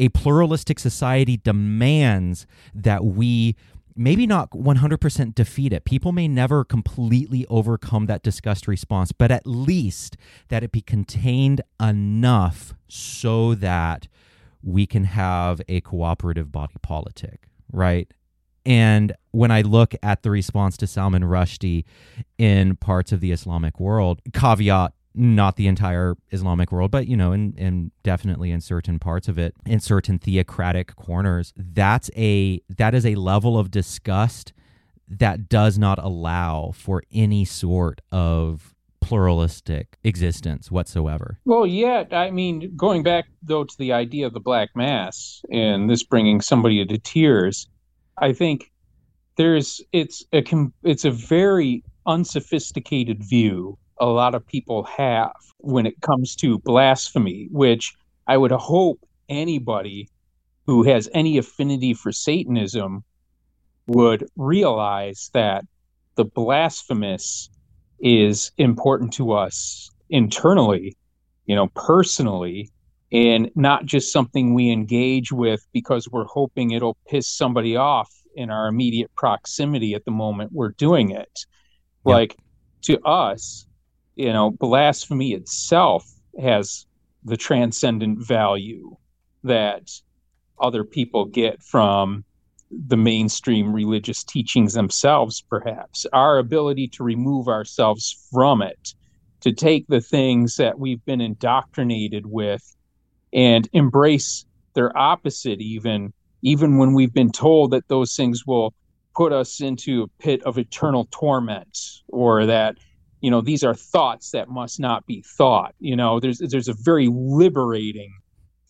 [0.00, 3.54] a pluralistic society demands that we
[3.94, 5.84] maybe not 100% defeat it.
[5.84, 10.16] People may never completely overcome that disgust response, but at least
[10.48, 14.08] that it be contained enough so that
[14.62, 18.12] we can have a cooperative body politic, right?
[18.64, 21.84] And when I look at the response to Salman Rushdie
[22.38, 27.32] in parts of the Islamic world, caveat not the entire Islamic world, but you know,
[27.32, 32.94] and and definitely in certain parts of it, in certain theocratic corners, that's a that
[32.94, 34.52] is a level of disgust
[35.08, 41.40] that does not allow for any sort of pluralistic existence whatsoever.
[41.44, 45.90] Well, yeah, I mean, going back though to the idea of the black mass and
[45.90, 47.68] this bringing somebody to tears,
[48.18, 48.70] I think
[49.36, 50.44] there's it's a
[50.84, 57.48] it's a very unsophisticated view a lot of people have when it comes to blasphemy,
[57.50, 57.94] which
[58.26, 60.08] I would hope anybody
[60.66, 63.04] who has any affinity for Satanism
[63.86, 65.64] would realize that
[66.16, 67.50] the blasphemous
[68.00, 70.96] is important to us internally,
[71.46, 72.70] you know, personally,
[73.12, 78.50] and not just something we engage with because we're hoping it'll piss somebody off in
[78.50, 81.46] our immediate proximity at the moment we're doing it.
[82.06, 82.14] Yep.
[82.14, 82.36] Like
[82.82, 83.66] to us,
[84.20, 86.06] you know, blasphemy itself
[86.38, 86.84] has
[87.24, 88.94] the transcendent value
[89.44, 89.90] that
[90.60, 92.22] other people get from
[92.70, 96.04] the mainstream religious teachings themselves, perhaps.
[96.12, 98.92] Our ability to remove ourselves from it,
[99.40, 102.76] to take the things that we've been indoctrinated with
[103.32, 108.74] and embrace their opposite, even even when we've been told that those things will
[109.16, 111.78] put us into a pit of eternal torment
[112.08, 112.76] or that
[113.20, 116.74] you know these are thoughts that must not be thought you know there's there's a
[116.74, 118.12] very liberating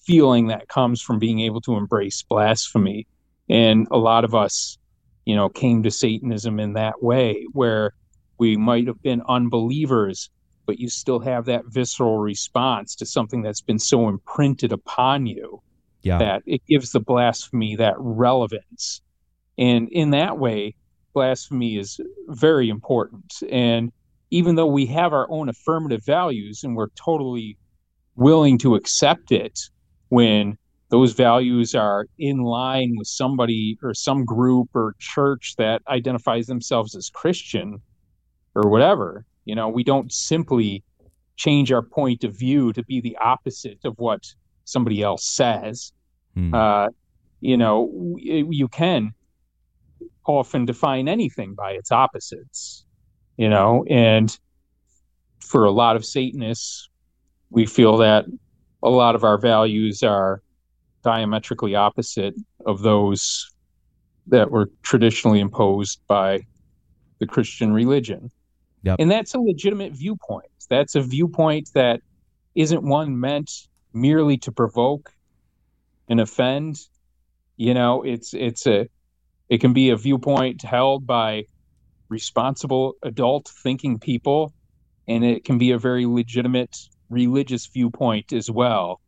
[0.03, 3.07] feeling that comes from being able to embrace blasphemy.
[3.49, 4.79] And a lot of us
[5.25, 7.93] you know came to satanism in that way where
[8.39, 10.31] we might have been unbelievers
[10.67, 15.61] but you still have that visceral response to something that's been so imprinted upon you
[16.03, 16.19] yeah.
[16.19, 19.03] that it gives the blasphemy that relevance.
[19.59, 20.77] And in that way
[21.13, 23.43] blasphemy is very important.
[23.51, 23.91] And
[24.31, 27.57] even though we have our own affirmative values and we're totally
[28.17, 29.59] willing to accept it
[30.09, 30.57] when
[30.91, 36.97] those values are in line with somebody or some group or church that identifies themselves
[36.97, 37.81] as Christian
[38.55, 39.25] or whatever.
[39.45, 40.83] You know, we don't simply
[41.37, 44.21] change our point of view to be the opposite of what
[44.65, 45.93] somebody else says.
[46.35, 46.55] Hmm.
[46.55, 46.89] Uh,
[47.41, 49.13] you know, you can
[50.27, 52.85] often define anything by its opposites
[53.41, 54.39] you know, and
[55.39, 56.91] for a lot of Satanists,
[57.49, 58.27] we feel that
[58.83, 60.43] a lot of our values are
[61.03, 62.35] diametrically opposite
[62.67, 63.51] of those
[64.27, 66.41] that were traditionally imposed by
[67.19, 68.31] the Christian religion.
[68.83, 68.97] Yep.
[68.99, 70.51] And that's a legitimate viewpoint.
[70.69, 72.03] That's a viewpoint that
[72.55, 73.51] isn't one meant
[73.95, 75.15] merely to provoke
[76.11, 76.79] and offend.
[77.57, 78.87] You know, it's it's a
[79.49, 81.45] it can be a viewpoint held by
[82.11, 84.53] responsible adult thinking people
[85.09, 86.77] and it can be a very legitimate
[87.09, 89.01] religious viewpoint as well.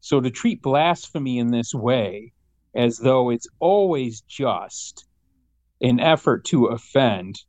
[0.00, 2.32] So to treat blasphemy in this way
[2.74, 5.06] as though it's always just
[5.80, 7.40] an effort to offend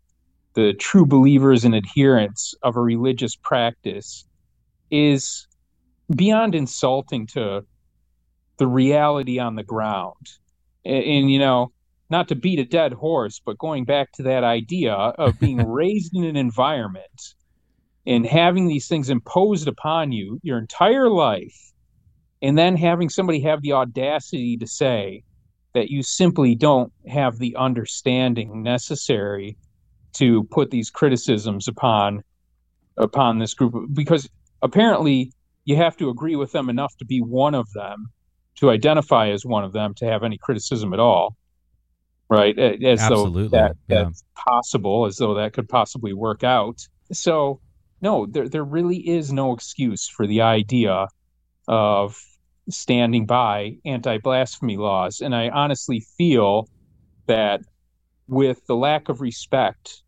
[0.54, 4.26] the true believers and adherents of a religious practice
[4.90, 5.48] is
[6.16, 7.66] beyond insulting to
[8.58, 10.28] the reality on the ground.
[10.84, 11.72] And, and you know
[12.10, 16.16] not to beat a dead horse, but going back to that idea of being raised
[16.16, 17.36] in an environment
[18.06, 21.74] and having these things imposed upon you your entire life,
[22.42, 25.24] and then having somebody have the audacity to say
[25.74, 29.58] that you simply don't have the understanding necessary
[30.14, 32.24] to put these criticisms upon
[32.98, 34.28] upon this group because
[34.62, 35.32] apparently
[35.64, 38.08] you have to agree with them enough to be one of them
[38.56, 41.38] to identify as one of them to have any criticism at all
[42.30, 42.58] right?
[42.58, 43.44] As Absolutely.
[43.44, 44.04] though that, yeah.
[44.04, 46.88] that's possible, as though that could possibly work out.
[47.12, 47.60] So,
[48.02, 51.08] no, there there really is no excuse for the idea
[51.68, 52.18] of
[52.70, 56.70] standing by anti-blasphemy laws, and I honestly feel
[57.26, 57.62] that
[58.28, 60.04] with the lack of respect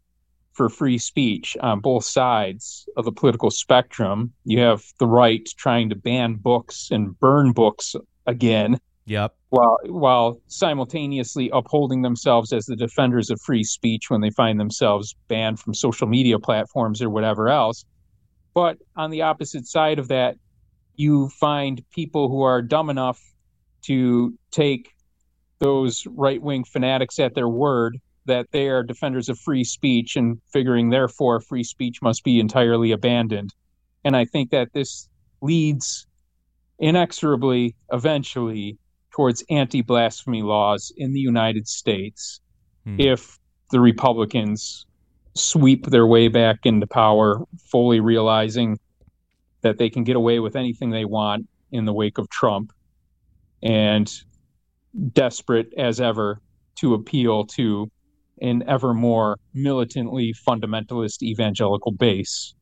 [0.53, 5.89] for free speech on both sides of the political spectrum, you have the right trying
[5.89, 7.95] to ban books and burn books
[8.27, 9.35] again Yep.
[9.49, 15.15] While while simultaneously upholding themselves as the defenders of free speech when they find themselves
[15.27, 17.83] banned from social media platforms or whatever else.
[18.53, 20.35] But on the opposite side of that,
[20.95, 23.19] you find people who are dumb enough
[23.83, 24.93] to take
[25.59, 30.39] those right wing fanatics at their word that they are defenders of free speech and
[30.53, 33.51] figuring therefore free speech must be entirely abandoned.
[34.03, 35.09] And I think that this
[35.41, 36.05] leads
[36.79, 38.77] inexorably eventually
[39.11, 42.39] towards anti blasphemy laws in the United States
[42.85, 42.99] hmm.
[42.99, 43.37] if
[43.71, 44.85] the Republicans
[45.33, 48.77] sweep their way back into power, fully realizing
[49.61, 52.73] that they can get away with anything they want in the wake of Trump
[53.63, 54.23] and
[55.13, 56.41] desperate as ever
[56.75, 57.89] to appeal to
[58.41, 62.53] an ever more militantly fundamentalist evangelical base.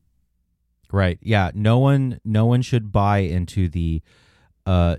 [0.92, 1.18] Right.
[1.22, 1.50] Yeah.
[1.54, 2.20] No one.
[2.24, 4.02] No one should buy into the
[4.66, 4.96] uh,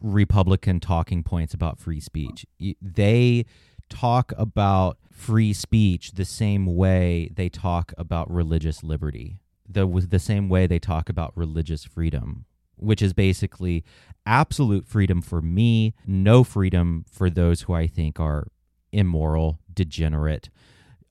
[0.00, 2.46] Republican talking points about free speech.
[2.80, 3.44] They
[3.88, 10.48] talk about free speech the same way they talk about religious liberty, the, the same
[10.48, 12.46] way they talk about religious freedom,
[12.76, 13.84] which is basically
[14.26, 18.48] absolute freedom for me, no freedom for those who I think are
[18.92, 20.50] immoral, degenerate,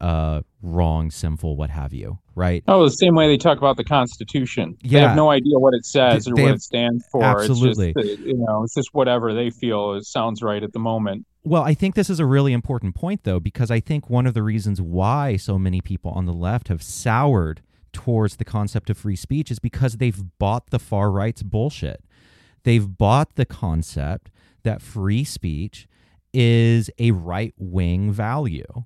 [0.02, 2.64] uh, wrong, sinful, what have you, right?
[2.68, 4.76] Oh, the same way they talk about the Constitution.
[4.82, 5.00] Yeah.
[5.00, 7.24] They have no idea what it says or what have, it stands for.
[7.24, 7.94] Absolutely.
[7.96, 11.28] It's just, you know, it's just whatever they feel is, sounds right at the moment.
[11.44, 14.34] Well, I think this is a really important point, though, because I think one of
[14.34, 17.62] the reasons why so many people on the left have soured
[17.94, 22.04] towards the concept of free speech is because they've bought the far right's bullshit.
[22.64, 24.32] They've bought the concept
[24.64, 25.88] that free speech
[26.34, 28.86] is a right wing value.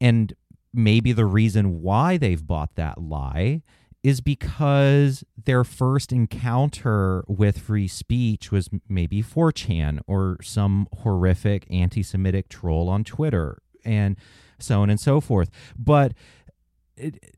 [0.00, 0.34] And
[0.72, 3.62] maybe the reason why they've bought that lie
[4.02, 12.02] is because their first encounter with free speech was maybe 4chan or some horrific anti
[12.02, 14.16] Semitic troll on Twitter and
[14.58, 15.50] so on and so forth.
[15.78, 16.14] But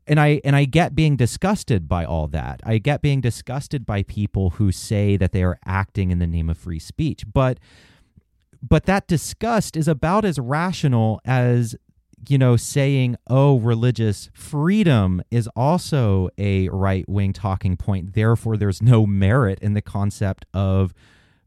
[0.07, 2.61] and I and I get being disgusted by all that.
[2.63, 6.49] I get being disgusted by people who say that they are acting in the name
[6.49, 7.23] of free speech.
[7.31, 7.59] But
[8.61, 11.75] but that disgust is about as rational as
[12.29, 18.81] you know saying oh religious freedom is also a right wing talking point therefore there's
[18.81, 20.93] no merit in the concept of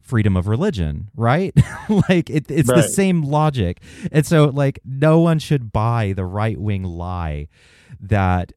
[0.00, 1.54] freedom of religion right
[2.08, 2.76] like it, it's right.
[2.76, 7.48] the same logic and so like no one should buy the right wing lie
[8.00, 8.52] that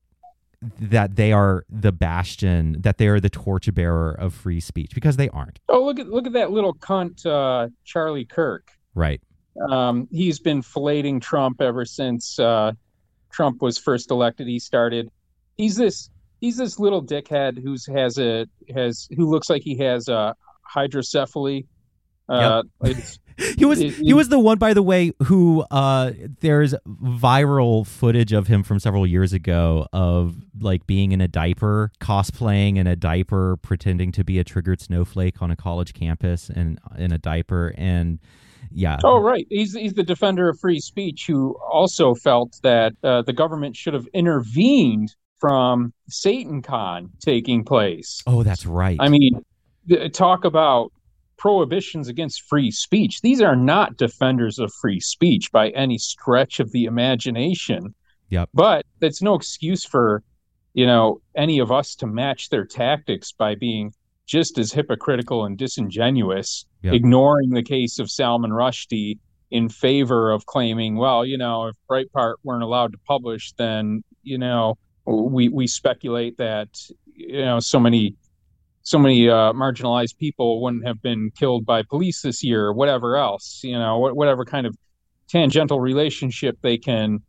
[0.79, 5.29] that they are the bastion, that they are the torchbearer of free speech because they
[5.29, 5.59] aren't.
[5.67, 8.71] Oh, look at look at that little cunt, uh, Charlie Kirk.
[8.93, 9.21] Right.
[9.69, 12.73] Um, he's been filleting Trump ever since uh,
[13.31, 14.47] Trump was first elected.
[14.47, 15.09] He started.
[15.57, 16.09] He's this.
[16.39, 20.35] He's this little dickhead who's has a has who looks like he has a
[20.73, 21.65] hydrocephaly.
[22.29, 22.97] Uh, yep.
[23.57, 28.47] he was he was the one by the way who uh there's viral footage of
[28.47, 33.57] him from several years ago of like being in a diaper cosplaying in a diaper
[33.57, 38.19] pretending to be a triggered snowflake on a college campus and in a diaper and
[38.71, 43.21] yeah oh right he's he's the defender of free speech who also felt that uh,
[43.23, 49.43] the government should have intervened from SatanCon taking place oh that's right i mean
[50.13, 50.91] talk about
[51.41, 53.21] prohibitions against free speech.
[53.21, 57.95] These are not defenders of free speech by any stretch of the imagination.
[58.29, 58.49] Yep.
[58.53, 60.21] But that's no excuse for,
[60.75, 63.91] you know, any of us to match their tactics by being
[64.31, 66.93] just as hypocritical and disingenuous, yep.
[66.93, 69.19] ignoring the case of Salman Rushdie
[69.49, 74.37] in favor of claiming, well, you know, if Breitbart weren't allowed to publish, then, you
[74.37, 76.69] know, we we speculate that,
[77.13, 78.15] you know, so many
[78.83, 83.15] so many uh, marginalized people wouldn't have been killed by police this year or whatever
[83.15, 84.75] else you know whatever kind of
[85.29, 87.19] tangential relationship they can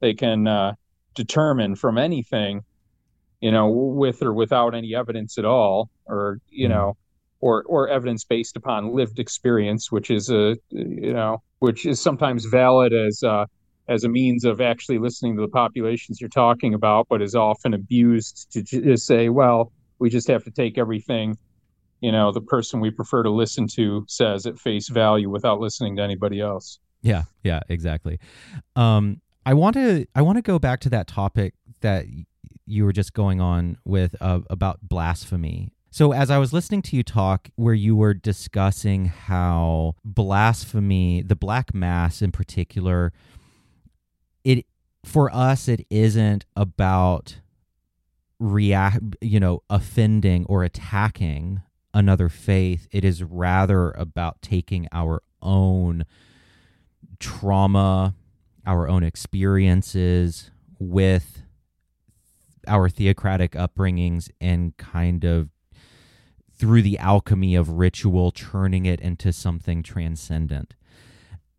[0.00, 0.72] they can uh,
[1.16, 2.62] determine from anything
[3.40, 6.70] you know with or without any evidence at all or you mm.
[6.70, 6.96] know
[7.40, 12.44] or or evidence based upon lived experience which is a you know which is sometimes
[12.46, 13.46] valid as uh,
[13.88, 17.74] as a means of actually listening to the populations you're talking about but is often
[17.74, 21.36] abused to just say well we just have to take everything
[22.00, 25.96] you know the person we prefer to listen to says at face value without listening
[25.96, 26.78] to anybody else.
[27.02, 28.18] Yeah yeah exactly.
[28.76, 32.06] Um i want to i want to go back to that topic that
[32.66, 36.96] you were just going on with uh, about blasphemy so as i was listening to
[36.96, 43.12] you talk where you were discussing how blasphemy the black mass in particular
[44.44, 44.66] it
[45.04, 47.40] for us it isn't about
[48.38, 51.60] react you know offending or attacking
[51.92, 52.86] another faith.
[52.90, 56.04] It is rather about taking our own
[57.18, 58.14] trauma
[58.66, 61.42] our own experiences with
[62.68, 65.48] our theocratic upbringings and kind of
[66.60, 70.74] through the alchemy of ritual turning it into something transcendent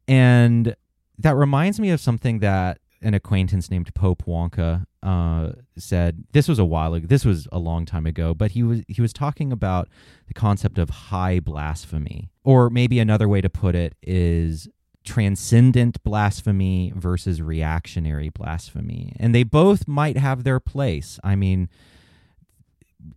[0.07, 0.75] and
[1.17, 6.59] that reminds me of something that an acquaintance named Pope Wonka uh, said this was
[6.59, 7.07] a while ago.
[7.07, 9.89] This was a long time ago, but he was he was talking about
[10.27, 14.67] the concept of high blasphemy, or maybe another way to put it is
[15.03, 21.19] transcendent blasphemy versus reactionary blasphemy, and they both might have their place.
[21.23, 21.69] I mean.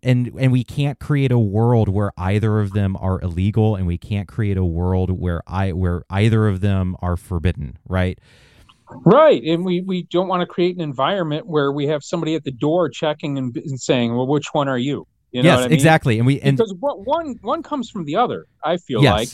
[0.03, 3.99] And and we can't create a world where either of them are illegal, and we
[3.99, 8.19] can't create a world where I where either of them are forbidden, right?
[8.91, 12.45] Right, and we we don't want to create an environment where we have somebody at
[12.45, 15.63] the door checking and, and saying, "Well, which one are you?" You know yes, I
[15.63, 15.73] mean?
[15.73, 16.19] exactly.
[16.19, 18.47] And we and because one one comes from the other.
[18.63, 19.13] I feel yes.
[19.13, 19.29] like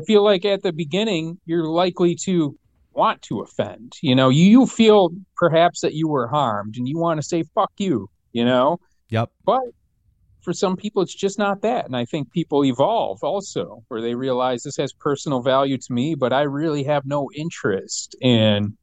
[0.00, 2.56] I feel like at the beginning you're likely to
[2.92, 3.94] want to offend.
[4.00, 7.42] You know, you, you feel perhaps that you were harmed and you want to say
[7.54, 8.78] "fuck you." You know.
[9.08, 9.30] Yep.
[9.44, 9.62] But
[10.42, 14.14] for some people, it's just not that, and I think people evolve also, where they
[14.14, 18.76] realize this has personal value to me, but I really have no interest in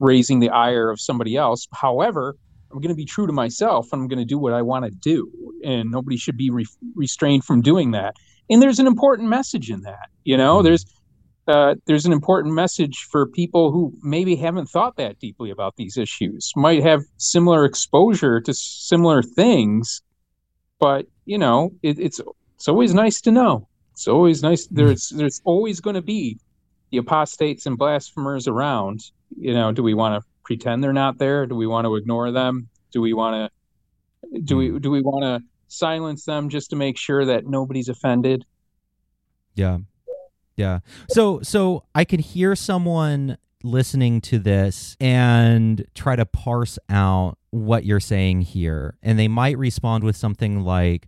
[0.00, 1.66] raising the ire of somebody else.
[1.72, 2.36] However,
[2.72, 4.84] I'm going to be true to myself and I'm going to do what I want
[4.84, 5.30] to do.
[5.64, 8.16] And nobody should be re- restrained from doing that.
[8.50, 10.08] And there's an important message in that.
[10.24, 10.64] You know, mm-hmm.
[10.64, 10.84] there's
[11.48, 15.96] uh, there's an important message for people who maybe haven't thought that deeply about these
[15.96, 20.02] issues, might have similar exposure to similar things,
[20.82, 22.20] but you know, it, it's
[22.56, 23.68] it's always nice to know.
[23.92, 24.66] It's always nice.
[24.66, 24.74] Mm-hmm.
[24.74, 26.40] There's there's always going to be
[26.90, 31.46] the apostates and blasphemers around, you know, do we want to pretend they're not there?
[31.46, 32.68] Do we want to ignore them?
[32.90, 33.52] Do we want
[34.32, 37.88] to do we do we want to silence them just to make sure that nobody's
[37.88, 38.44] offended?
[39.54, 39.78] Yeah.
[40.56, 40.80] Yeah.
[41.10, 47.84] So so I could hear someone listening to this and try to parse out what
[47.84, 48.96] you're saying here.
[49.02, 51.06] And they might respond with something like,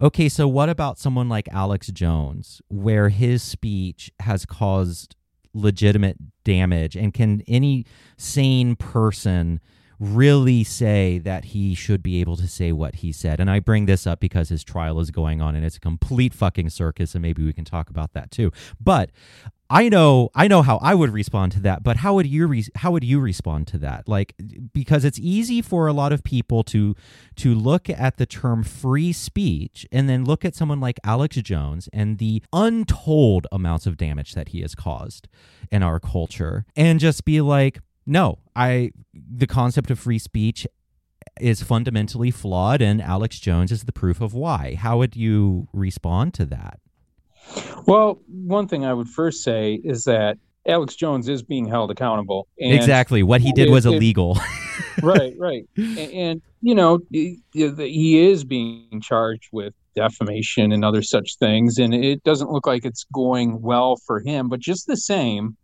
[0.00, 5.16] okay, so what about someone like Alex Jones, where his speech has caused
[5.54, 6.96] legitimate damage?
[6.96, 7.86] And can any
[8.18, 9.60] sane person
[10.00, 13.40] really say that he should be able to say what he said.
[13.40, 16.34] And I bring this up because his trial is going on and it's a complete
[16.34, 18.50] fucking circus and maybe we can talk about that too.
[18.80, 19.10] But
[19.70, 22.66] I know I know how I would respond to that, but how would you re-
[22.76, 24.08] how would you respond to that?
[24.08, 24.34] Like
[24.72, 26.94] because it's easy for a lot of people to
[27.36, 31.88] to look at the term free speech and then look at someone like Alex Jones
[31.92, 35.28] and the untold amounts of damage that he has caused
[35.72, 40.66] in our culture and just be like no, I the concept of free speech
[41.40, 44.76] is fundamentally flawed and Alex Jones is the proof of why.
[44.78, 46.80] How would you respond to that?
[47.86, 52.48] Well, one thing I would first say is that Alex Jones is being held accountable.
[52.56, 53.22] exactly.
[53.22, 54.38] What he did was it, illegal.
[55.02, 55.64] right, right.
[55.76, 61.78] And, and, you know, he is being charged with defamation and other such things.
[61.78, 64.48] And it doesn't look like it's going well for him.
[64.48, 65.56] But just the same,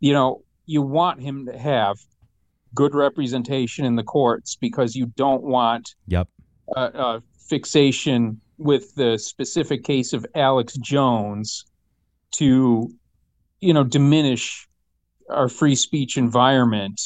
[0.00, 1.96] you know, you want him to have
[2.74, 6.28] good representation in the courts because you don't want yep
[6.76, 11.64] a, a fixation with the specific case of Alex Jones
[12.32, 12.92] to
[13.60, 14.68] you know diminish
[15.30, 17.00] our free speech environment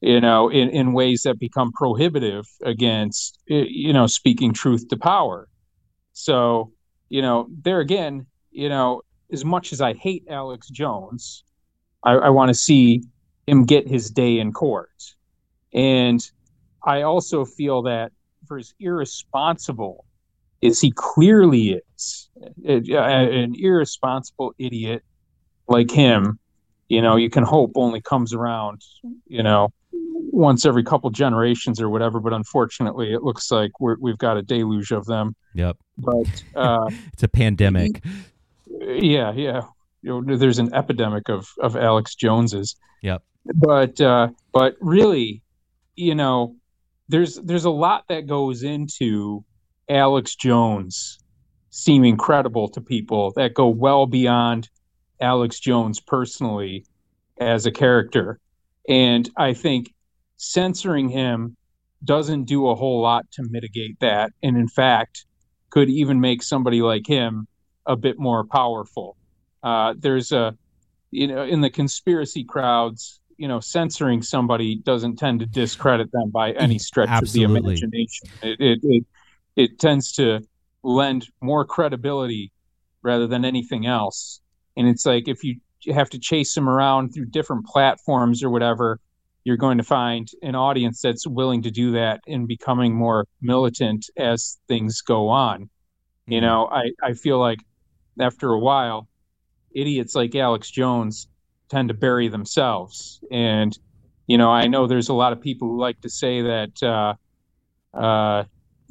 [0.00, 5.46] you know in, in ways that become prohibitive against you know speaking truth to power
[6.12, 6.72] so
[7.08, 9.00] you know there again you know
[9.30, 11.44] as much as i hate alex jones
[12.06, 13.02] I, I want to see
[13.46, 14.90] him get his day in court.
[15.74, 16.20] And
[16.84, 18.12] I also feel that
[18.46, 20.04] for as irresponsible
[20.62, 22.28] as he clearly is,
[22.64, 25.02] an irresponsible idiot
[25.68, 26.38] like him,
[26.88, 28.82] you know, you can hope only comes around,
[29.26, 32.20] you know, once every couple generations or whatever.
[32.20, 35.34] But unfortunately, it looks like we have got a deluge of them.
[35.54, 35.76] Yep.
[35.98, 38.04] But uh, it's a pandemic.
[38.80, 39.62] Yeah, yeah
[40.06, 42.76] you know, there's an epidemic of of Alex Joneses.
[43.02, 43.22] Yep.
[43.54, 45.42] But uh, but really,
[45.96, 46.54] you know,
[47.08, 49.44] there's there's a lot that goes into
[49.88, 51.18] Alex Jones
[51.70, 54.68] seem incredible to people that go well beyond
[55.20, 56.84] Alex Jones personally
[57.38, 58.40] as a character.
[58.88, 59.92] And I think
[60.36, 61.56] censoring him
[62.04, 64.32] doesn't do a whole lot to mitigate that.
[64.42, 65.24] And in fact,
[65.70, 67.46] could even make somebody like him
[67.84, 69.16] a bit more powerful.
[69.62, 70.56] Uh, there's a,
[71.10, 76.30] you know, in the conspiracy crowds, you know, censoring somebody doesn't tend to discredit them
[76.30, 77.58] by any stretch Absolutely.
[77.58, 78.28] of the imagination.
[78.42, 79.04] It, it, it,
[79.56, 80.40] it tends to
[80.82, 82.52] lend more credibility
[83.02, 84.40] rather than anything else.
[84.76, 85.56] And it's like if you
[85.92, 89.00] have to chase them around through different platforms or whatever,
[89.44, 94.10] you're going to find an audience that's willing to do that and becoming more militant
[94.16, 95.70] as things go on.
[96.26, 96.46] You mm-hmm.
[96.46, 97.60] know, I, I feel like
[98.20, 99.08] after a while,
[99.72, 101.28] idiots like Alex Jones
[101.68, 103.20] tend to bury themselves.
[103.30, 103.76] And,
[104.26, 107.14] you know, I know there's a lot of people who like to say that uh,
[107.96, 108.44] uh,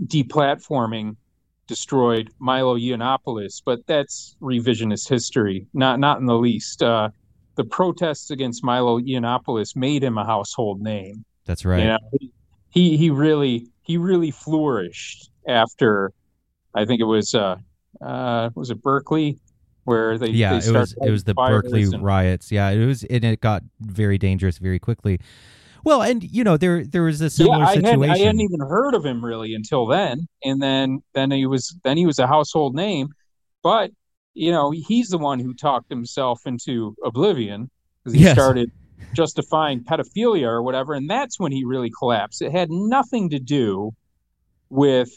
[0.04, 1.16] deplatforming
[1.68, 6.84] destroyed Milo Yiannopoulos, but that's revisionist history, not not in the least.
[6.84, 7.10] Uh,
[7.56, 11.24] the protests against Milo Yiannopoulos made him a household name.
[11.46, 11.80] That's right.
[11.80, 12.00] You know,
[12.70, 16.12] he he really he really flourished after
[16.74, 17.56] I think it was uh,
[18.02, 19.40] uh, was it Berkeley
[19.86, 22.04] where they yeah they it was it was the Berkeley and...
[22.04, 25.20] riots yeah it was and it got very dangerous very quickly.
[25.86, 28.02] Well, and you know there there was a similar yeah, I situation.
[28.02, 31.78] Had, I hadn't even heard of him really until then, and then then he was
[31.84, 33.10] then he was a household name,
[33.64, 33.92] but
[34.34, 37.70] you know he's the one who talked himself into oblivion
[38.04, 38.34] because he yes.
[38.34, 38.72] started
[39.14, 42.42] justifying pedophilia or whatever, and that's when he really collapsed.
[42.42, 43.92] It had nothing to do
[44.70, 45.10] with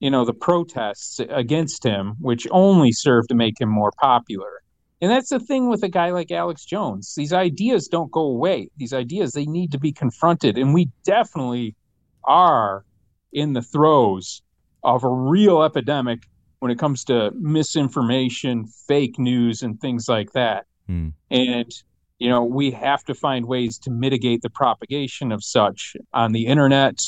[0.00, 4.60] you know, the protests against him, which only served to make him more popular.
[5.04, 7.12] And that's the thing with a guy like Alex Jones.
[7.14, 8.70] These ideas don't go away.
[8.78, 10.56] These ideas, they need to be confronted.
[10.56, 11.76] And we definitely
[12.24, 12.86] are
[13.30, 14.40] in the throes
[14.82, 16.20] of a real epidemic
[16.60, 20.64] when it comes to misinformation, fake news, and things like that.
[20.86, 21.08] Hmm.
[21.30, 21.70] And,
[22.18, 26.46] you know, we have to find ways to mitigate the propagation of such on the
[26.46, 26.98] internet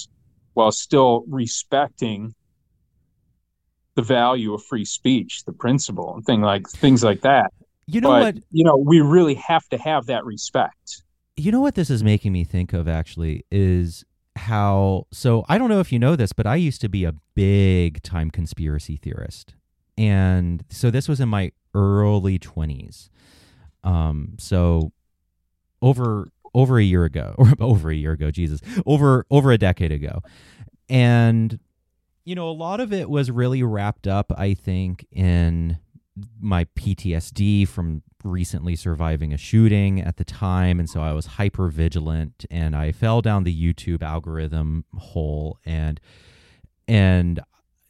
[0.52, 2.34] while still respecting
[3.94, 7.54] the value of free speech, the principle, and thing like things like that.
[7.86, 8.44] You know but, what?
[8.50, 11.02] You know, we really have to have that respect.
[11.36, 14.04] You know what this is making me think of actually is
[14.36, 17.14] how so I don't know if you know this, but I used to be a
[17.34, 19.54] big time conspiracy theorist.
[19.98, 23.08] And so this was in my early 20s.
[23.84, 24.92] Um so
[25.82, 28.60] over over a year ago or over a year ago, Jesus.
[28.84, 30.22] Over over a decade ago.
[30.88, 31.58] And
[32.24, 35.78] you know, a lot of it was really wrapped up I think in
[36.40, 41.68] my PTSD from recently surviving a shooting at the time and so I was hyper
[41.68, 46.00] vigilant and I fell down the YouTube algorithm hole and
[46.88, 47.40] and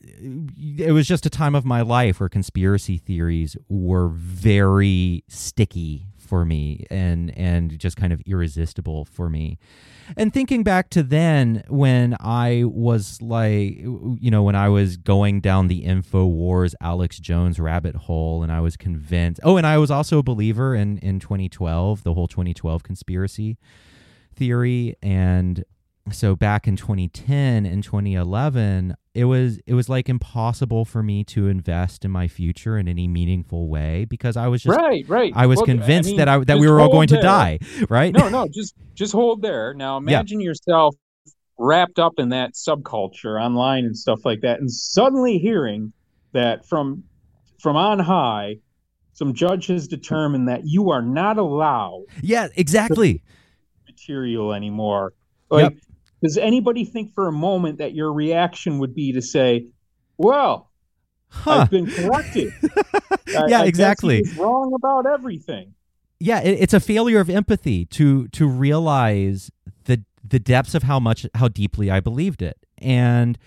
[0.01, 6.45] it was just a time of my life where conspiracy theories were very sticky for
[6.45, 9.59] me and and just kind of irresistible for me.
[10.17, 15.41] And thinking back to then when i was like you know when i was going
[15.41, 19.91] down the Infowars alex jones rabbit hole and i was convinced oh and i was
[19.91, 23.59] also a believer in in 2012 the whole 2012 conspiracy
[24.37, 24.97] theory.
[25.03, 25.65] And
[26.13, 31.49] so back in 2010 and 2011 it was it was like impossible for me to
[31.49, 35.33] invest in my future in any meaningful way because i was just right right.
[35.35, 37.59] I was Well, convinced I mean, that i that we were all going to die
[37.89, 38.15] right?
[38.15, 39.75] No no just just hold there.
[39.75, 40.95] Now imagine yourself
[41.59, 45.93] wrapped up in that subculture online and stuff like that and suddenly hearing
[46.33, 47.03] that from
[47.61, 48.57] from on high
[49.13, 53.23] some judge has determined that you are not allowed yeah exactly.
[53.87, 55.13] material anymore.
[55.51, 55.77] Like
[56.23, 59.67] does anybody think for a moment that your reaction would be to say
[60.19, 60.71] well
[61.29, 61.51] huh.
[61.51, 62.53] I've been corrected.
[63.29, 64.23] I- yeah I exactly.
[64.39, 65.75] wrong about everything.
[66.21, 69.51] Yeah it, it's a failure of empathy to to realize
[69.85, 72.59] the the depths of how much how deeply i believed it.
[72.79, 73.39] And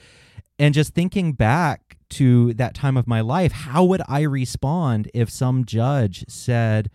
[0.60, 5.30] and just thinking back to that time of my life how would i respond if
[5.30, 6.90] some judge said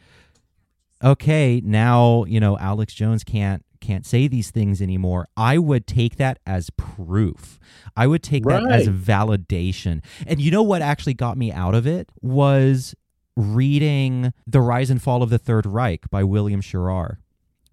[1.03, 6.17] okay now you know alex jones can't can't say these things anymore i would take
[6.17, 7.59] that as proof.
[7.97, 10.03] I would take that as validation.
[10.27, 12.11] And you know what actually got me out of it?
[12.21, 12.95] Was
[13.37, 17.19] reading The Rise and Fall of the Third Reich by William Shirer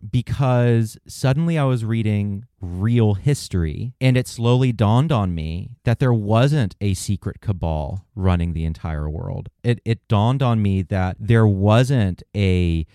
[0.10, 6.14] because suddenly I was reading real history and it slowly dawned on me that there
[6.14, 9.50] wasn't a secret cabal running the entire world.
[9.64, 12.88] It it dawned on me that there wasn't a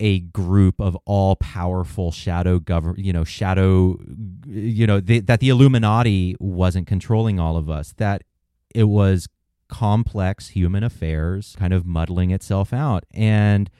[0.00, 3.96] a group of all powerful shadow govern you know shadow
[4.46, 8.22] you know the, that the Illuminati wasn't controlling all of us that
[8.74, 9.28] it was
[9.70, 13.04] complex human affairs kind of muddling itself out.
[13.14, 13.70] And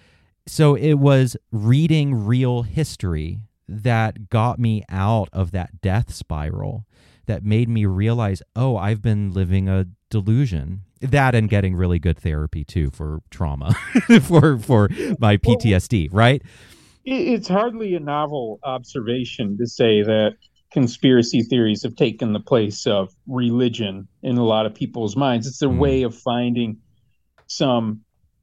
[0.47, 6.87] so it was reading real history that got me out of that death spiral
[7.27, 10.83] that made me realize, oh, I've been living a delusion.
[11.01, 13.72] That and getting really good therapy too for trauma,
[14.22, 14.88] for for
[15.18, 16.42] my PTSD, right?
[17.05, 20.34] It's hardly a novel observation to say that
[20.72, 25.46] conspiracy theories have taken the place of religion in a lot of people's minds.
[25.46, 25.78] It's a Mm.
[25.78, 26.76] way of finding
[27.46, 28.01] some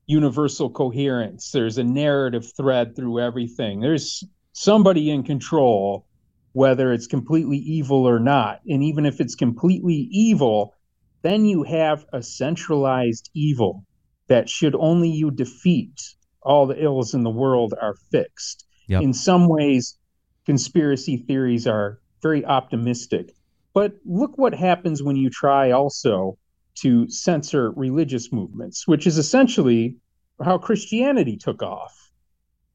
[0.07, 1.51] universal coherence.
[1.51, 3.79] There's a narrative thread through everything.
[3.81, 6.07] There's somebody in control,
[6.53, 8.61] whether it's completely evil or not.
[8.67, 10.73] And even if it's completely evil,
[11.21, 13.85] then you have a centralized evil
[14.27, 16.01] that should only you defeat,
[16.41, 18.65] all the ills in the world are fixed.
[18.87, 19.01] Yep.
[19.01, 19.97] In some ways,
[20.45, 23.33] conspiracy theories are very optimistic.
[23.73, 26.37] But look what happens when you try also
[26.75, 29.97] to censor religious movements, which is essentially
[30.43, 32.11] how Christianity took off.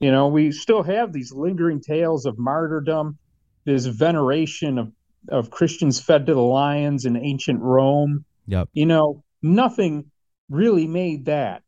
[0.01, 3.19] You know, we still have these lingering tales of martyrdom,
[3.65, 4.93] this veneration of,
[5.29, 8.25] of Christians fed to the lions in ancient Rome.
[8.47, 8.69] Yep.
[8.73, 10.11] You know, nothing
[10.49, 11.63] really made that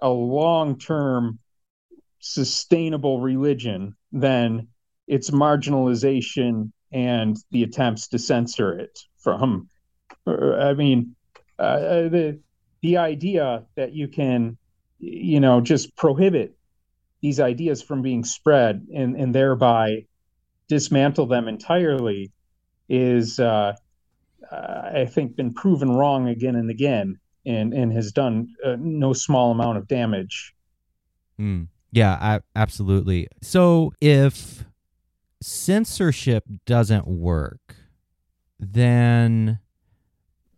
[0.00, 1.38] a long term
[2.20, 4.68] sustainable religion than
[5.06, 9.68] its marginalization and the attempts to censor it from
[10.26, 11.14] uh, i mean
[11.58, 12.40] uh, the
[12.82, 14.56] the idea that you can
[14.98, 16.56] you know just prohibit
[17.22, 20.04] these ideas from being spread and and thereby
[20.68, 22.30] dismantle them entirely
[22.88, 23.72] is uh, uh,
[24.52, 29.50] i think been proven wrong again and again and and has done uh, no small
[29.50, 30.54] amount of damage
[31.40, 31.68] Mm.
[31.92, 33.28] Yeah, I, absolutely.
[33.42, 34.64] So if
[35.42, 37.76] censorship doesn't work,
[38.58, 39.58] then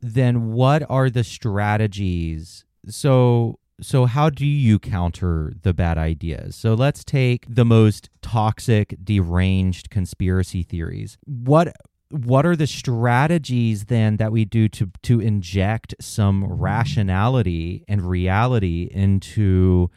[0.05, 2.65] then what are the strategies?
[2.89, 6.57] So so how do you counter the bad ideas?
[6.57, 11.17] So let's take the most toxic, deranged conspiracy theories.
[11.25, 11.75] What
[12.13, 18.89] what are the strategies then that we do to to inject some rationality and reality
[18.93, 19.91] into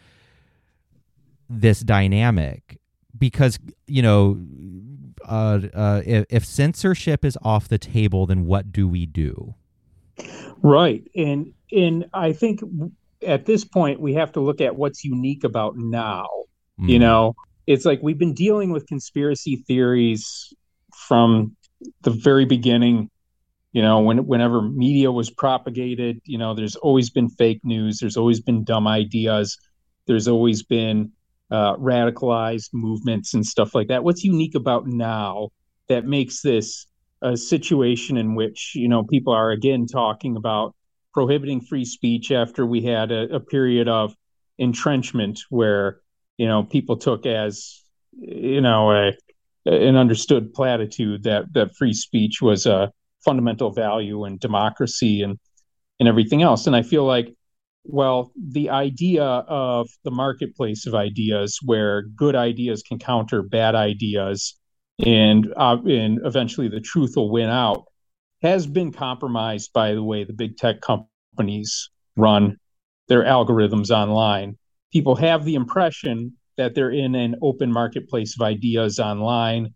[1.49, 2.79] this dynamic?
[3.17, 4.39] Because you know
[5.27, 9.53] uh, uh, if, if censorship is off the table then what do we do?
[10.61, 11.03] Right.
[11.15, 12.61] And and i think
[13.25, 16.27] at this point we have to look at what's unique about now.
[16.79, 16.89] Mm.
[16.89, 17.35] you know
[17.67, 20.53] it's like we've been dealing with conspiracy theories
[20.93, 21.55] from
[22.01, 23.09] the very beginning
[23.71, 28.17] you know when whenever media was propagated you know there's always been fake news there's
[28.17, 29.57] always been dumb ideas
[30.07, 31.11] there's always been
[31.51, 34.03] uh, radicalized movements and stuff like that.
[34.03, 35.49] What's unique about now
[35.87, 36.87] that makes this
[37.21, 40.75] a situation in which you know people are again talking about
[41.13, 44.13] prohibiting free speech after we had a, a period of
[44.57, 46.01] entrenchment where
[46.37, 49.13] you know people took as you know a
[49.65, 52.91] an understood platitude that that free speech was a
[53.23, 55.39] fundamental value in democracy and
[55.99, 56.67] and everything else.
[56.67, 57.33] And I feel like,
[57.83, 64.55] well, the idea of the marketplace of ideas, where good ideas can counter bad ideas,
[65.03, 67.85] and uh, and eventually the truth will win out,
[68.41, 72.57] has been compromised by the way the big tech companies run
[73.07, 74.57] their algorithms online.
[74.91, 79.73] People have the impression that they're in an open marketplace of ideas online,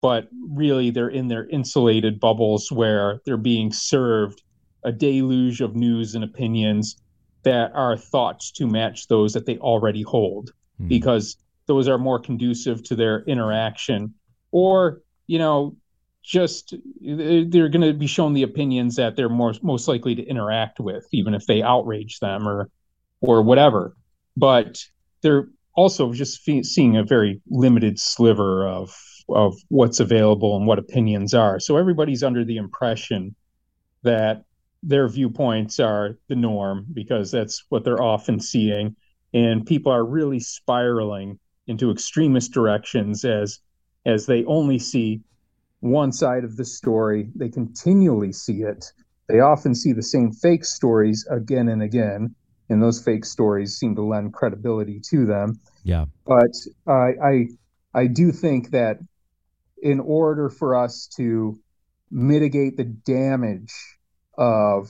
[0.00, 4.42] but really they're in their insulated bubbles where they're being served
[4.84, 6.96] a deluge of news and opinions
[7.44, 10.88] that are thoughts to match those that they already hold mm.
[10.88, 14.14] because those are more conducive to their interaction
[14.50, 15.76] or you know
[16.22, 20.78] just they're going to be shown the opinions that they're more most likely to interact
[20.78, 22.68] with even if they outrage them or
[23.20, 23.96] or whatever
[24.36, 24.78] but
[25.22, 28.94] they're also just fe- seeing a very limited sliver of
[29.28, 31.58] of what's available and what opinions are.
[31.60, 33.34] So everybody's under the impression
[34.02, 34.44] that
[34.82, 38.96] their viewpoints are the norm because that's what they're often seeing,
[39.32, 43.60] and people are really spiraling into extremist directions as
[44.04, 45.20] as they only see
[45.80, 47.30] one side of the story.
[47.34, 48.84] They continually see it.
[49.28, 52.34] They often see the same fake stories again and again
[52.68, 55.60] and those fake stories seem to lend credibility to them.
[55.84, 56.06] Yeah.
[56.26, 56.54] But
[56.86, 57.46] I I
[57.94, 58.98] I do think that
[59.82, 61.58] in order for us to
[62.10, 63.72] mitigate the damage
[64.38, 64.88] of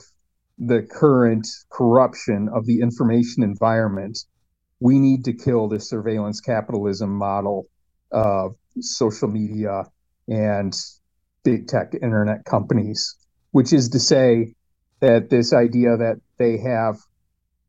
[0.57, 4.19] the current corruption of the information environment,
[4.79, 7.65] we need to kill the surveillance capitalism model
[8.11, 9.85] of social media
[10.27, 10.73] and
[11.43, 13.15] big tech internet companies,
[13.51, 14.53] which is to say
[14.99, 16.97] that this idea that they have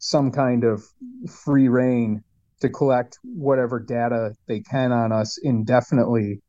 [0.04, 0.84] some kind of
[1.30, 2.22] free reign
[2.60, 6.42] to collect whatever data they can on us indefinitely,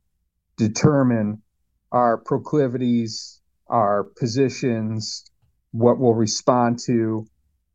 [0.57, 1.41] determine
[1.89, 5.23] our proclivities, our positions,
[5.71, 7.25] what we'll respond to,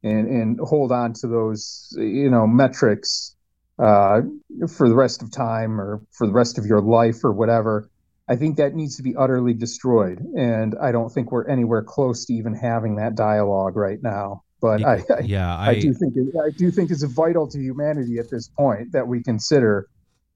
[0.03, 3.35] and and hold on to those you know metrics
[3.79, 4.21] uh,
[4.69, 7.89] for the rest of time or for the rest of your life or whatever.
[8.29, 12.27] I think that needs to be utterly destroyed, and I don't think we're anywhere close
[12.27, 14.45] to even having that dialogue right now.
[14.61, 17.59] But I, I yeah, I, I, do think it, I do think it's vital to
[17.59, 19.89] humanity at this point that we consider,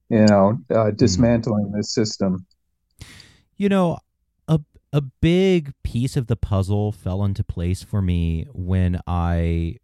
[0.09, 0.97] you know, uh, hmm.
[0.97, 1.77] dismantling mm.
[1.77, 2.47] this system.
[3.57, 3.99] You know,
[4.49, 4.61] a
[4.93, 9.77] a big piece of the puzzle fell into place for me when I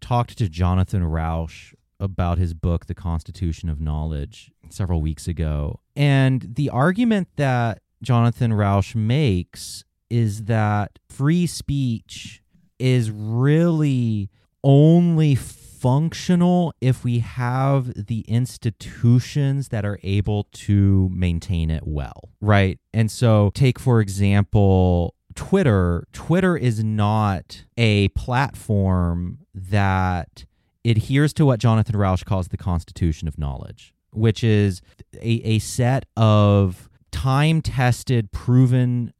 [0.00, 5.80] talked to Jonathan Rauch about his book, The Constitution of Knowledge, several weeks ago.
[5.94, 12.42] And the argument that Jonathan Rauch makes is that free speech
[12.78, 14.30] is really
[14.62, 22.78] only functional if we have the institutions that are able to maintain it well, right?
[22.92, 26.06] And so, take for example, Twitter.
[26.12, 30.44] Twitter is not a platform that
[30.84, 34.80] adheres to what Jonathan Rauch calls the constitution of knowledge, which is
[35.14, 39.12] a, a set of time tested, proven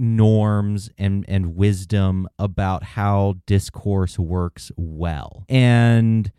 [0.00, 5.44] norms and and wisdom about how discourse works well.
[5.48, 6.32] And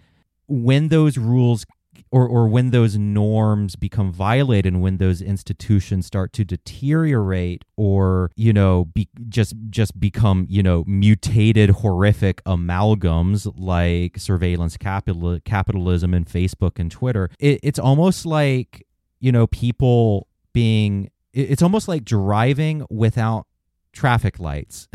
[0.48, 1.66] when those rules
[2.12, 8.32] or, or when those norms become violated and when those institutions start to deteriorate or
[8.36, 16.14] you know be, just just become you know mutated horrific amalgams like surveillance capital, capitalism
[16.14, 18.86] and facebook and twitter it, it's almost like
[19.20, 23.48] you know people being it's almost like driving without
[23.94, 24.88] traffic lights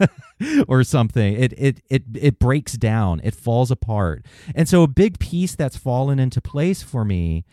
[0.68, 1.34] or something.
[1.34, 3.20] It, it it it breaks down.
[3.24, 4.24] It falls apart.
[4.54, 7.44] And so a big piece that's fallen into place for me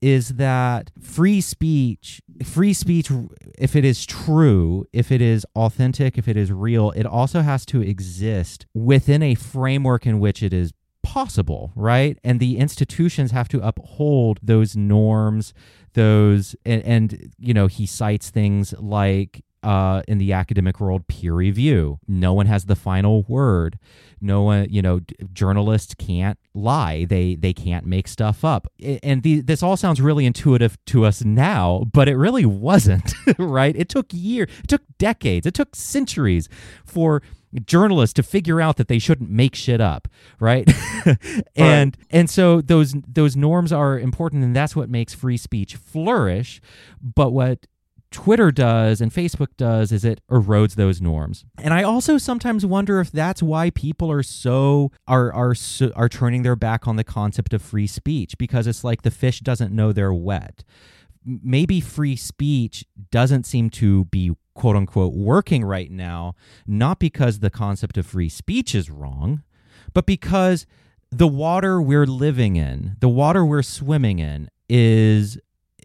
[0.00, 3.10] is that free speech free speech
[3.58, 7.66] if it is true if it is authentic if it is real it also has
[7.66, 10.72] to exist within a framework in which it is
[11.08, 12.18] possible right?
[12.22, 15.54] And the institutions have to uphold those norms,
[15.94, 21.34] those, and, and you know, he cites things like uh, in the academic world peer
[21.34, 21.98] review.
[22.06, 23.78] No one has the final word.
[24.20, 27.04] No one, you know, d- journalists can't lie.
[27.04, 28.68] They they can't make stuff up.
[29.02, 33.74] And the, this all sounds really intuitive to us now, but it really wasn't, right?
[33.76, 36.48] It took years, it took decades, it took centuries
[36.84, 37.22] for
[37.64, 40.06] journalists to figure out that they shouldn't make shit up
[40.38, 40.70] right
[41.56, 46.60] and and so those those norms are important and that's what makes free speech flourish
[47.00, 47.66] but what
[48.10, 51.44] Twitter does and Facebook does is it erodes those norms.
[51.58, 55.54] And I also sometimes wonder if that's why people are so are are
[55.94, 59.40] are turning their back on the concept of free speech because it's like the fish
[59.40, 60.64] doesn't know they're wet.
[61.24, 66.34] Maybe free speech doesn't seem to be quote unquote working right now
[66.66, 69.42] not because the concept of free speech is wrong,
[69.92, 70.66] but because
[71.10, 75.38] the water we're living in, the water we're swimming in is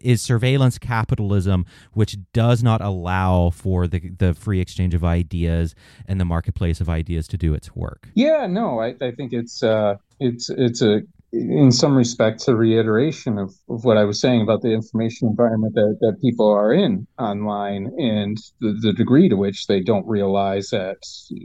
[0.04, 5.74] is surveillance capitalism which does not allow for the the free exchange of ideas
[6.06, 8.08] and the marketplace of ideas to do its work.
[8.14, 11.02] Yeah, no, I, I think it's uh, it's it's a
[11.34, 15.74] in some respects a reiteration of, of what I was saying about the information environment
[15.74, 20.70] that, that people are in online and the, the degree to which they don't realize
[20.70, 20.98] that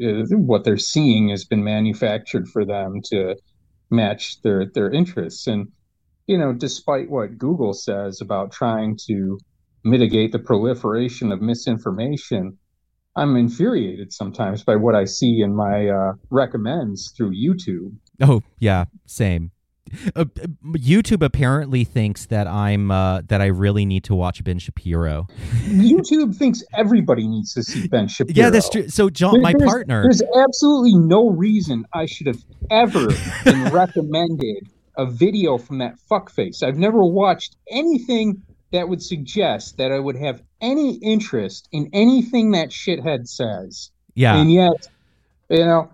[0.06, 3.36] uh, what they're seeing has been manufactured for them to
[3.90, 5.72] match their their interests and
[6.30, 9.38] you know despite what Google says about trying to
[9.84, 12.58] mitigate the proliferation of misinformation
[13.16, 17.92] I'm infuriated sometimes by what I see in my uh, recommends through YouTube.
[18.22, 19.52] Oh yeah, same.
[20.16, 20.26] Uh,
[20.64, 25.28] YouTube apparently thinks that I'm uh, that I really need to watch Ben Shapiro.
[25.66, 28.36] YouTube thinks everybody needs to see Ben Shapiro.
[28.38, 28.88] Yeah, that's true.
[28.90, 33.08] So John, my There's- partner, There's absolutely no reason I should have ever
[33.44, 34.70] been recommended
[35.00, 36.62] a video from that fuckface.
[36.62, 42.52] I've never watched anything that would suggest that I would have any interest in anything
[42.52, 43.92] that shithead says.
[44.14, 44.90] yeah, And yet,
[45.50, 45.90] you know,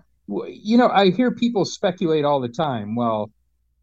[0.48, 2.96] you know, I hear people speculate all the time.
[2.96, 3.30] Well,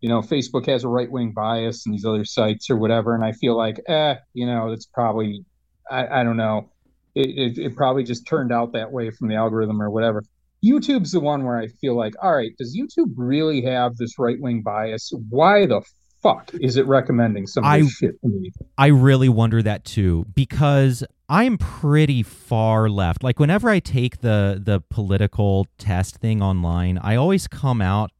[0.01, 3.23] you know, Facebook has a right wing bias and these other sites or whatever, and
[3.23, 5.45] I feel like, eh, you know, it's probably,
[5.89, 6.69] I, I don't know,
[7.15, 10.21] it, it it probably just turned out that way from the algorithm or whatever.
[10.63, 14.39] YouTube's the one where I feel like, all right, does YouTube really have this right
[14.39, 15.11] wing bias?
[15.29, 15.81] Why the
[16.21, 18.51] fuck is it recommending some I- shit to me?
[18.77, 23.23] I really wonder that too because I'm pretty far left.
[23.23, 28.11] Like whenever I take the the political test thing online, I always come out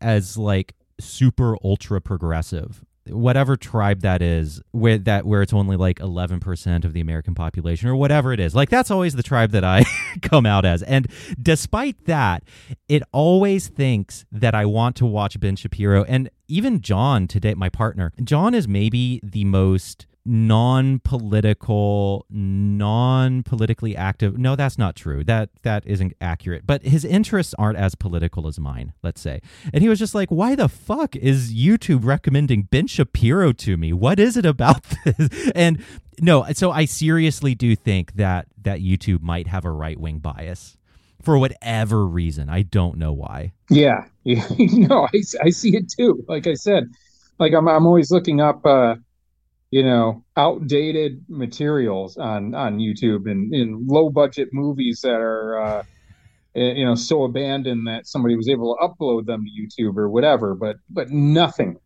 [0.00, 2.84] as like super ultra progressive.
[3.10, 7.34] Whatever tribe that is, where that where it's only like eleven percent of the American
[7.34, 9.84] population or whatever it is, like that's always the tribe that I
[10.22, 10.82] come out as.
[10.82, 11.06] And
[11.40, 12.44] despite that,
[12.88, 16.04] it always thinks that I want to watch Ben Shapiro.
[16.04, 24.38] And even John today, my partner, John is maybe the most non-political non-politically active.
[24.38, 25.24] No that's not true.
[25.24, 26.66] That that isn't accurate.
[26.66, 29.40] But his interests aren't as political as mine let's say.
[29.72, 33.92] And he was just like why the fuck is youtube recommending ben shapiro to me?
[33.92, 35.50] What is it about this?
[35.54, 35.82] And
[36.20, 40.76] no so i seriously do think that that youtube might have a right-wing bias
[41.22, 42.48] for whatever reason.
[42.48, 43.52] I don't know why.
[43.70, 46.24] Yeah, yeah, no, I, I see it too.
[46.28, 46.84] Like I said,
[47.38, 48.96] like I'm I'm always looking up, uh,
[49.70, 55.82] you know, outdated materials on on YouTube and in low budget movies that are, uh,
[56.54, 60.08] eh, you know, so abandoned that somebody was able to upload them to YouTube or
[60.08, 60.54] whatever.
[60.54, 61.78] But but nothing,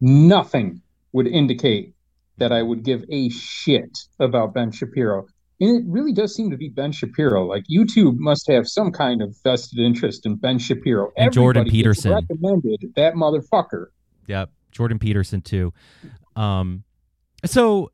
[0.00, 0.80] nothing
[1.12, 1.94] would indicate
[2.38, 5.26] that I would give a shit about Ben Shapiro.
[5.60, 7.46] And it really does seem to be Ben Shapiro.
[7.46, 11.12] Like YouTube must have some kind of vested interest in Ben Shapiro.
[11.16, 12.12] And Jordan Everybody gets Peterson.
[12.12, 13.86] recommended that motherfucker.
[14.26, 15.72] Yep, Jordan Peterson too.
[16.34, 16.84] Um,
[17.44, 17.90] so,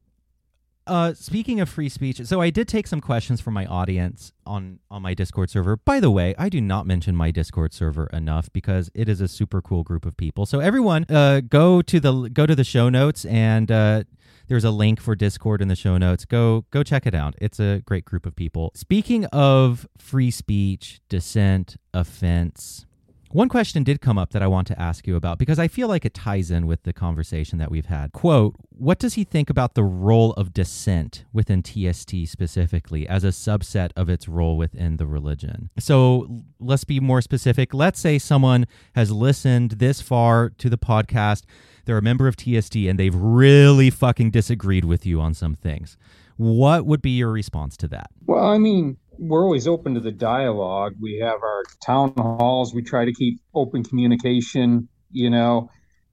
[0.86, 4.78] uh, speaking of free speech, so I did take some questions from my audience on
[4.90, 5.76] on my Discord server.
[5.76, 9.28] By the way, I do not mention my Discord server enough because it is a
[9.28, 10.46] super cool group of people.
[10.46, 13.70] So everyone, uh, go to the go to the show notes and.
[13.70, 14.04] Uh,
[14.48, 16.24] there's a link for Discord in the show notes.
[16.24, 17.34] Go go check it out.
[17.38, 18.72] It's a great group of people.
[18.74, 22.86] Speaking of free speech, dissent, offense,
[23.30, 25.88] one question did come up that I want to ask you about because I feel
[25.88, 28.12] like it ties in with the conversation that we've had.
[28.12, 33.28] Quote, what does he think about the role of dissent within TST specifically as a
[33.28, 35.70] subset of its role within the religion?
[35.78, 37.74] So let's be more specific.
[37.74, 41.42] Let's say someone has listened this far to the podcast,
[41.84, 45.96] they're a member of TST, and they've really fucking disagreed with you on some things.
[46.36, 48.10] What would be your response to that?
[48.26, 50.94] Well, I mean, we're always open to the dialogue.
[51.00, 52.74] We have our town halls.
[52.74, 55.70] We try to keep open communication, you know.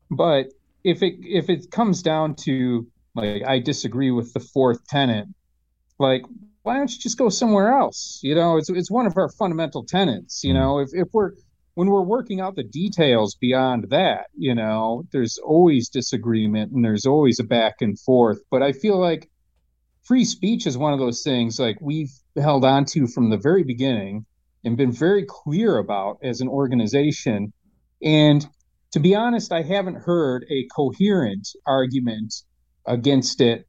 [0.10, 0.48] But
[0.84, 5.28] if it if it comes down to like I disagree with the fourth tenet,
[6.00, 6.24] like
[6.64, 8.20] why don't you just go somewhere else?
[8.24, 10.44] You know, it's it's one of our fundamental tenets.
[10.44, 10.58] You mm.
[10.58, 11.32] know, if if we're
[11.76, 17.06] when we're working out the details beyond that, you know, there's always disagreement and there's
[17.06, 18.40] always a back and forth.
[18.50, 19.30] But I feel like
[20.06, 23.64] free speech is one of those things like we've held on to from the very
[23.64, 24.26] beginning
[24.64, 27.52] and been very clear about as an organization.
[28.02, 28.46] And
[28.92, 32.34] to be honest, I haven't heard a coherent argument
[32.86, 33.68] against it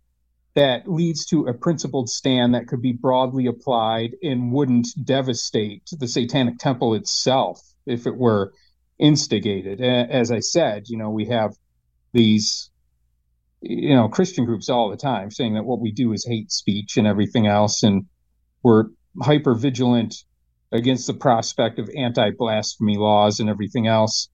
[0.55, 6.09] that leads to a principled stand that could be broadly applied and wouldn't devastate the
[6.09, 8.53] Satanic Temple itself if it were
[8.99, 9.83] instigated.
[9.83, 11.55] As I said, you know, we have
[12.15, 12.71] these,
[13.61, 16.97] you know, Christian groups all the time saying that what we do is hate speech
[16.97, 18.07] and everything else, and
[18.63, 18.85] we're
[19.23, 20.15] hyper vigilant
[20.73, 24.29] against the prospect of anti blasphemy laws and everything else.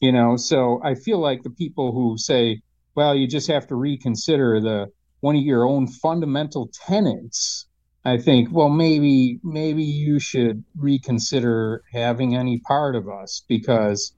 [0.00, 2.60] You know, so I feel like the people who say,
[2.94, 4.86] well, you just have to reconsider the
[5.20, 7.66] one of your own fundamental tenets
[8.06, 14.14] I think, well, maybe maybe you should reconsider having any part of us because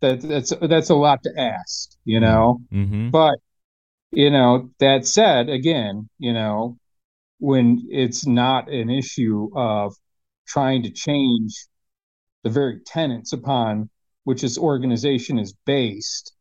[0.00, 2.60] that that's that's a lot to ask, you know.
[2.72, 3.10] Mm-hmm.
[3.10, 3.38] But
[4.10, 6.78] you know, that said, again, you know,
[7.38, 9.94] when it's not an issue of
[10.46, 11.66] trying to change
[12.42, 13.90] the very tenets upon
[14.24, 16.32] which this organization is based,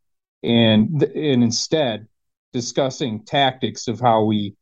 [0.44, 2.08] and and instead
[2.54, 4.56] discussing tactics of how we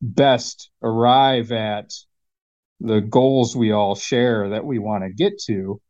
[0.00, 1.90] best arrive at
[2.80, 5.80] the goals we all share that we want to get to,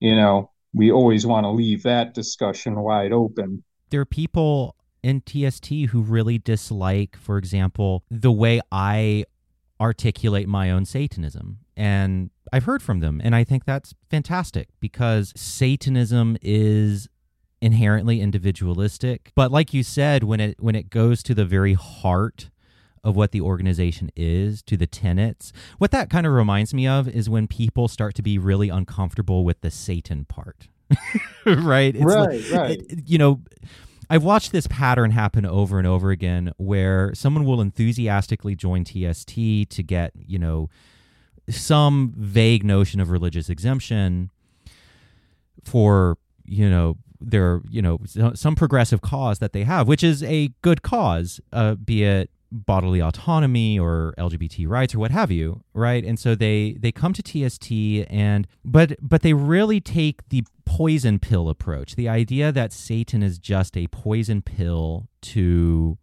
[0.00, 3.62] you know, we always want to leave that discussion wide open.
[3.90, 9.24] There are people in TST who really dislike, for example, the way I
[9.80, 11.58] articulate my own Satanism.
[11.76, 17.08] And I've heard from them, and I think that's fantastic because Satanism is
[17.60, 22.50] inherently individualistic but like you said when it when it goes to the very heart
[23.04, 25.52] of what the organization is to the tenets.
[25.78, 29.44] What that kind of reminds me of is when people start to be really uncomfortable
[29.44, 30.68] with the Satan part.
[31.46, 31.94] right?
[31.94, 32.82] It's right, like, right.
[32.88, 33.40] It, you know,
[34.12, 39.34] I've watched this pattern happen over and over again where someone will enthusiastically join TST
[39.34, 40.68] to get, you know,
[41.48, 44.30] some vague notion of religious exemption
[45.64, 48.00] for, you know, their, you know,
[48.34, 53.00] some progressive cause that they have, which is a good cause, uh, be it bodily
[53.00, 56.04] autonomy or LGBT rights or what have you, right?
[56.04, 57.72] And so they they come to TST
[58.10, 60.44] and but but they really take the
[60.76, 61.96] poison pill approach.
[61.96, 65.98] The idea that Satan is just a poison pill to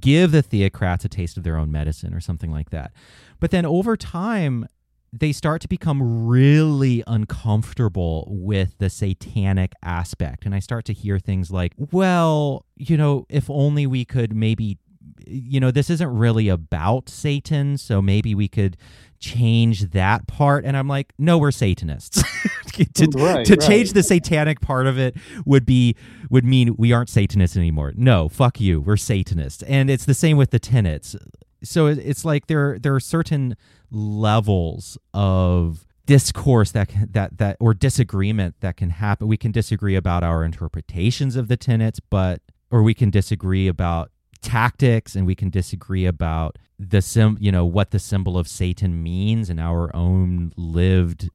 [0.00, 2.92] give the theocrats a taste of their own medicine or something like that.
[3.38, 4.66] But then over time
[5.12, 10.44] they start to become really uncomfortable with the satanic aspect.
[10.44, 14.78] And I start to hear things like, well, you know, if only we could maybe
[15.26, 18.76] you know, this isn't really about Satan, so maybe we could
[19.20, 20.64] change that part.
[20.64, 22.22] And I'm like, no, we're Satanists.
[22.94, 23.60] to right, to right.
[23.60, 25.96] change the satanic part of it would be
[26.30, 27.92] would mean we aren't Satanists anymore.
[27.96, 29.62] No, fuck you, we're Satanists.
[29.64, 31.16] And it's the same with the tenets.
[31.62, 33.56] So it's like there there are certain
[33.90, 39.28] levels of discourse that that that or disagreement that can happen.
[39.28, 44.10] We can disagree about our interpretations of the tenets, but or we can disagree about
[44.42, 49.02] tactics and we can disagree about the sim you know what the symbol of satan
[49.02, 51.30] means in our own lived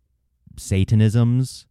[0.59, 1.65] satanisms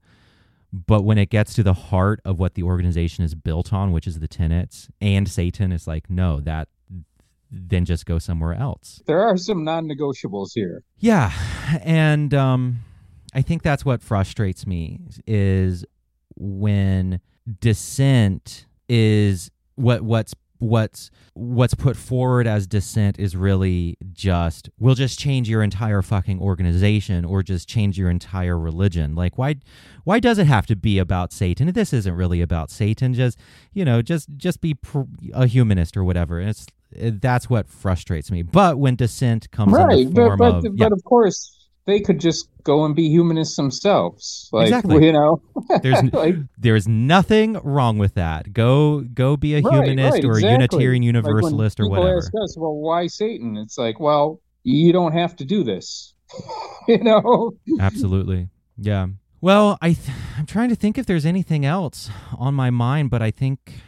[0.70, 4.06] but when it gets to the heart of what the organization is built on which
[4.06, 6.68] is the tenets and satan is like no that
[7.50, 9.02] then just go somewhere else.
[9.06, 10.82] There are some non-negotiables here.
[10.98, 11.32] Yeah
[11.82, 12.80] and um
[13.34, 15.84] i think that's what frustrates me is
[16.36, 17.20] when
[17.60, 25.18] dissent is what what's what's what's put forward as dissent is really just we'll just
[25.18, 29.14] change your entire fucking organization or just change your entire religion.
[29.14, 29.56] Like why
[30.04, 31.72] why does it have to be about satan?
[31.72, 33.14] This isn't really about satan.
[33.14, 33.38] Just
[33.72, 35.02] you know just just be pr-
[35.32, 36.40] a humanist or whatever.
[36.40, 38.42] It's that's what frustrates me.
[38.42, 41.57] But when dissent comes right in the form but, but, of, but of course
[41.88, 44.50] they could just go and be humanists themselves.
[44.52, 45.06] Like, exactly.
[45.06, 45.42] You know,
[45.82, 48.52] there's like, there's nothing wrong with that.
[48.52, 50.48] Go go be a right, humanist right, or exactly.
[50.48, 52.18] a Unitarian Universalist like or whatever.
[52.18, 53.56] Ask us, well, why Satan?
[53.56, 56.14] It's like, well, you don't have to do this.
[56.88, 57.52] you know.
[57.80, 58.50] Absolutely.
[58.76, 59.06] Yeah.
[59.40, 63.22] Well, I th- I'm trying to think if there's anything else on my mind, but
[63.22, 63.80] I think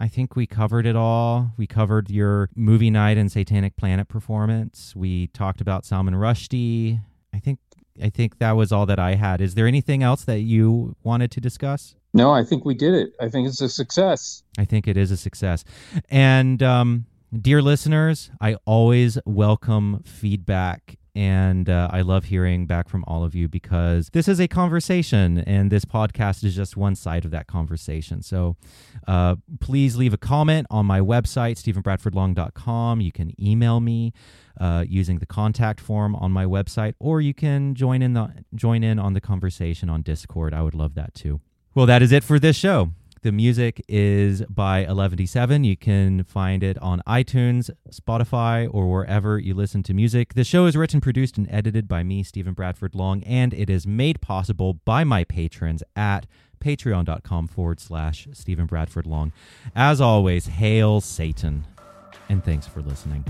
[0.00, 1.52] I think we covered it all.
[1.56, 4.96] We covered your movie night and Satanic Planet performance.
[4.96, 7.00] We talked about Salman Rushdie
[7.32, 7.58] I think
[8.02, 9.40] I think that was all that I had.
[9.40, 11.96] Is there anything else that you wanted to discuss?
[12.14, 13.12] No, I think we did it.
[13.20, 14.42] I think it's a success.
[14.58, 15.64] I think it is a success.
[16.08, 17.06] And um,
[17.38, 20.96] dear listeners, I always welcome feedback.
[21.18, 25.38] And uh, I love hearing back from all of you because this is a conversation
[25.38, 28.22] and this podcast is just one side of that conversation.
[28.22, 28.54] So
[29.08, 33.00] uh, please leave a comment on my website, stephenbradfordlong.com.
[33.00, 34.12] You can email me
[34.60, 38.84] uh, using the contact form on my website, or you can join in the join
[38.84, 40.54] in on the conversation on Discord.
[40.54, 41.40] I would love that too.
[41.74, 42.90] Well, that is it for this show.
[43.22, 45.64] The music is by 11D7.
[45.64, 50.34] You can find it on iTunes, Spotify, or wherever you listen to music.
[50.34, 53.86] The show is written, produced, and edited by me, Stephen Bradford Long, and it is
[53.86, 56.26] made possible by my patrons at
[56.60, 59.32] patreon.com forward slash Stephen Bradford Long.
[59.74, 61.64] As always, hail Satan,
[62.28, 63.24] and thanks for listening.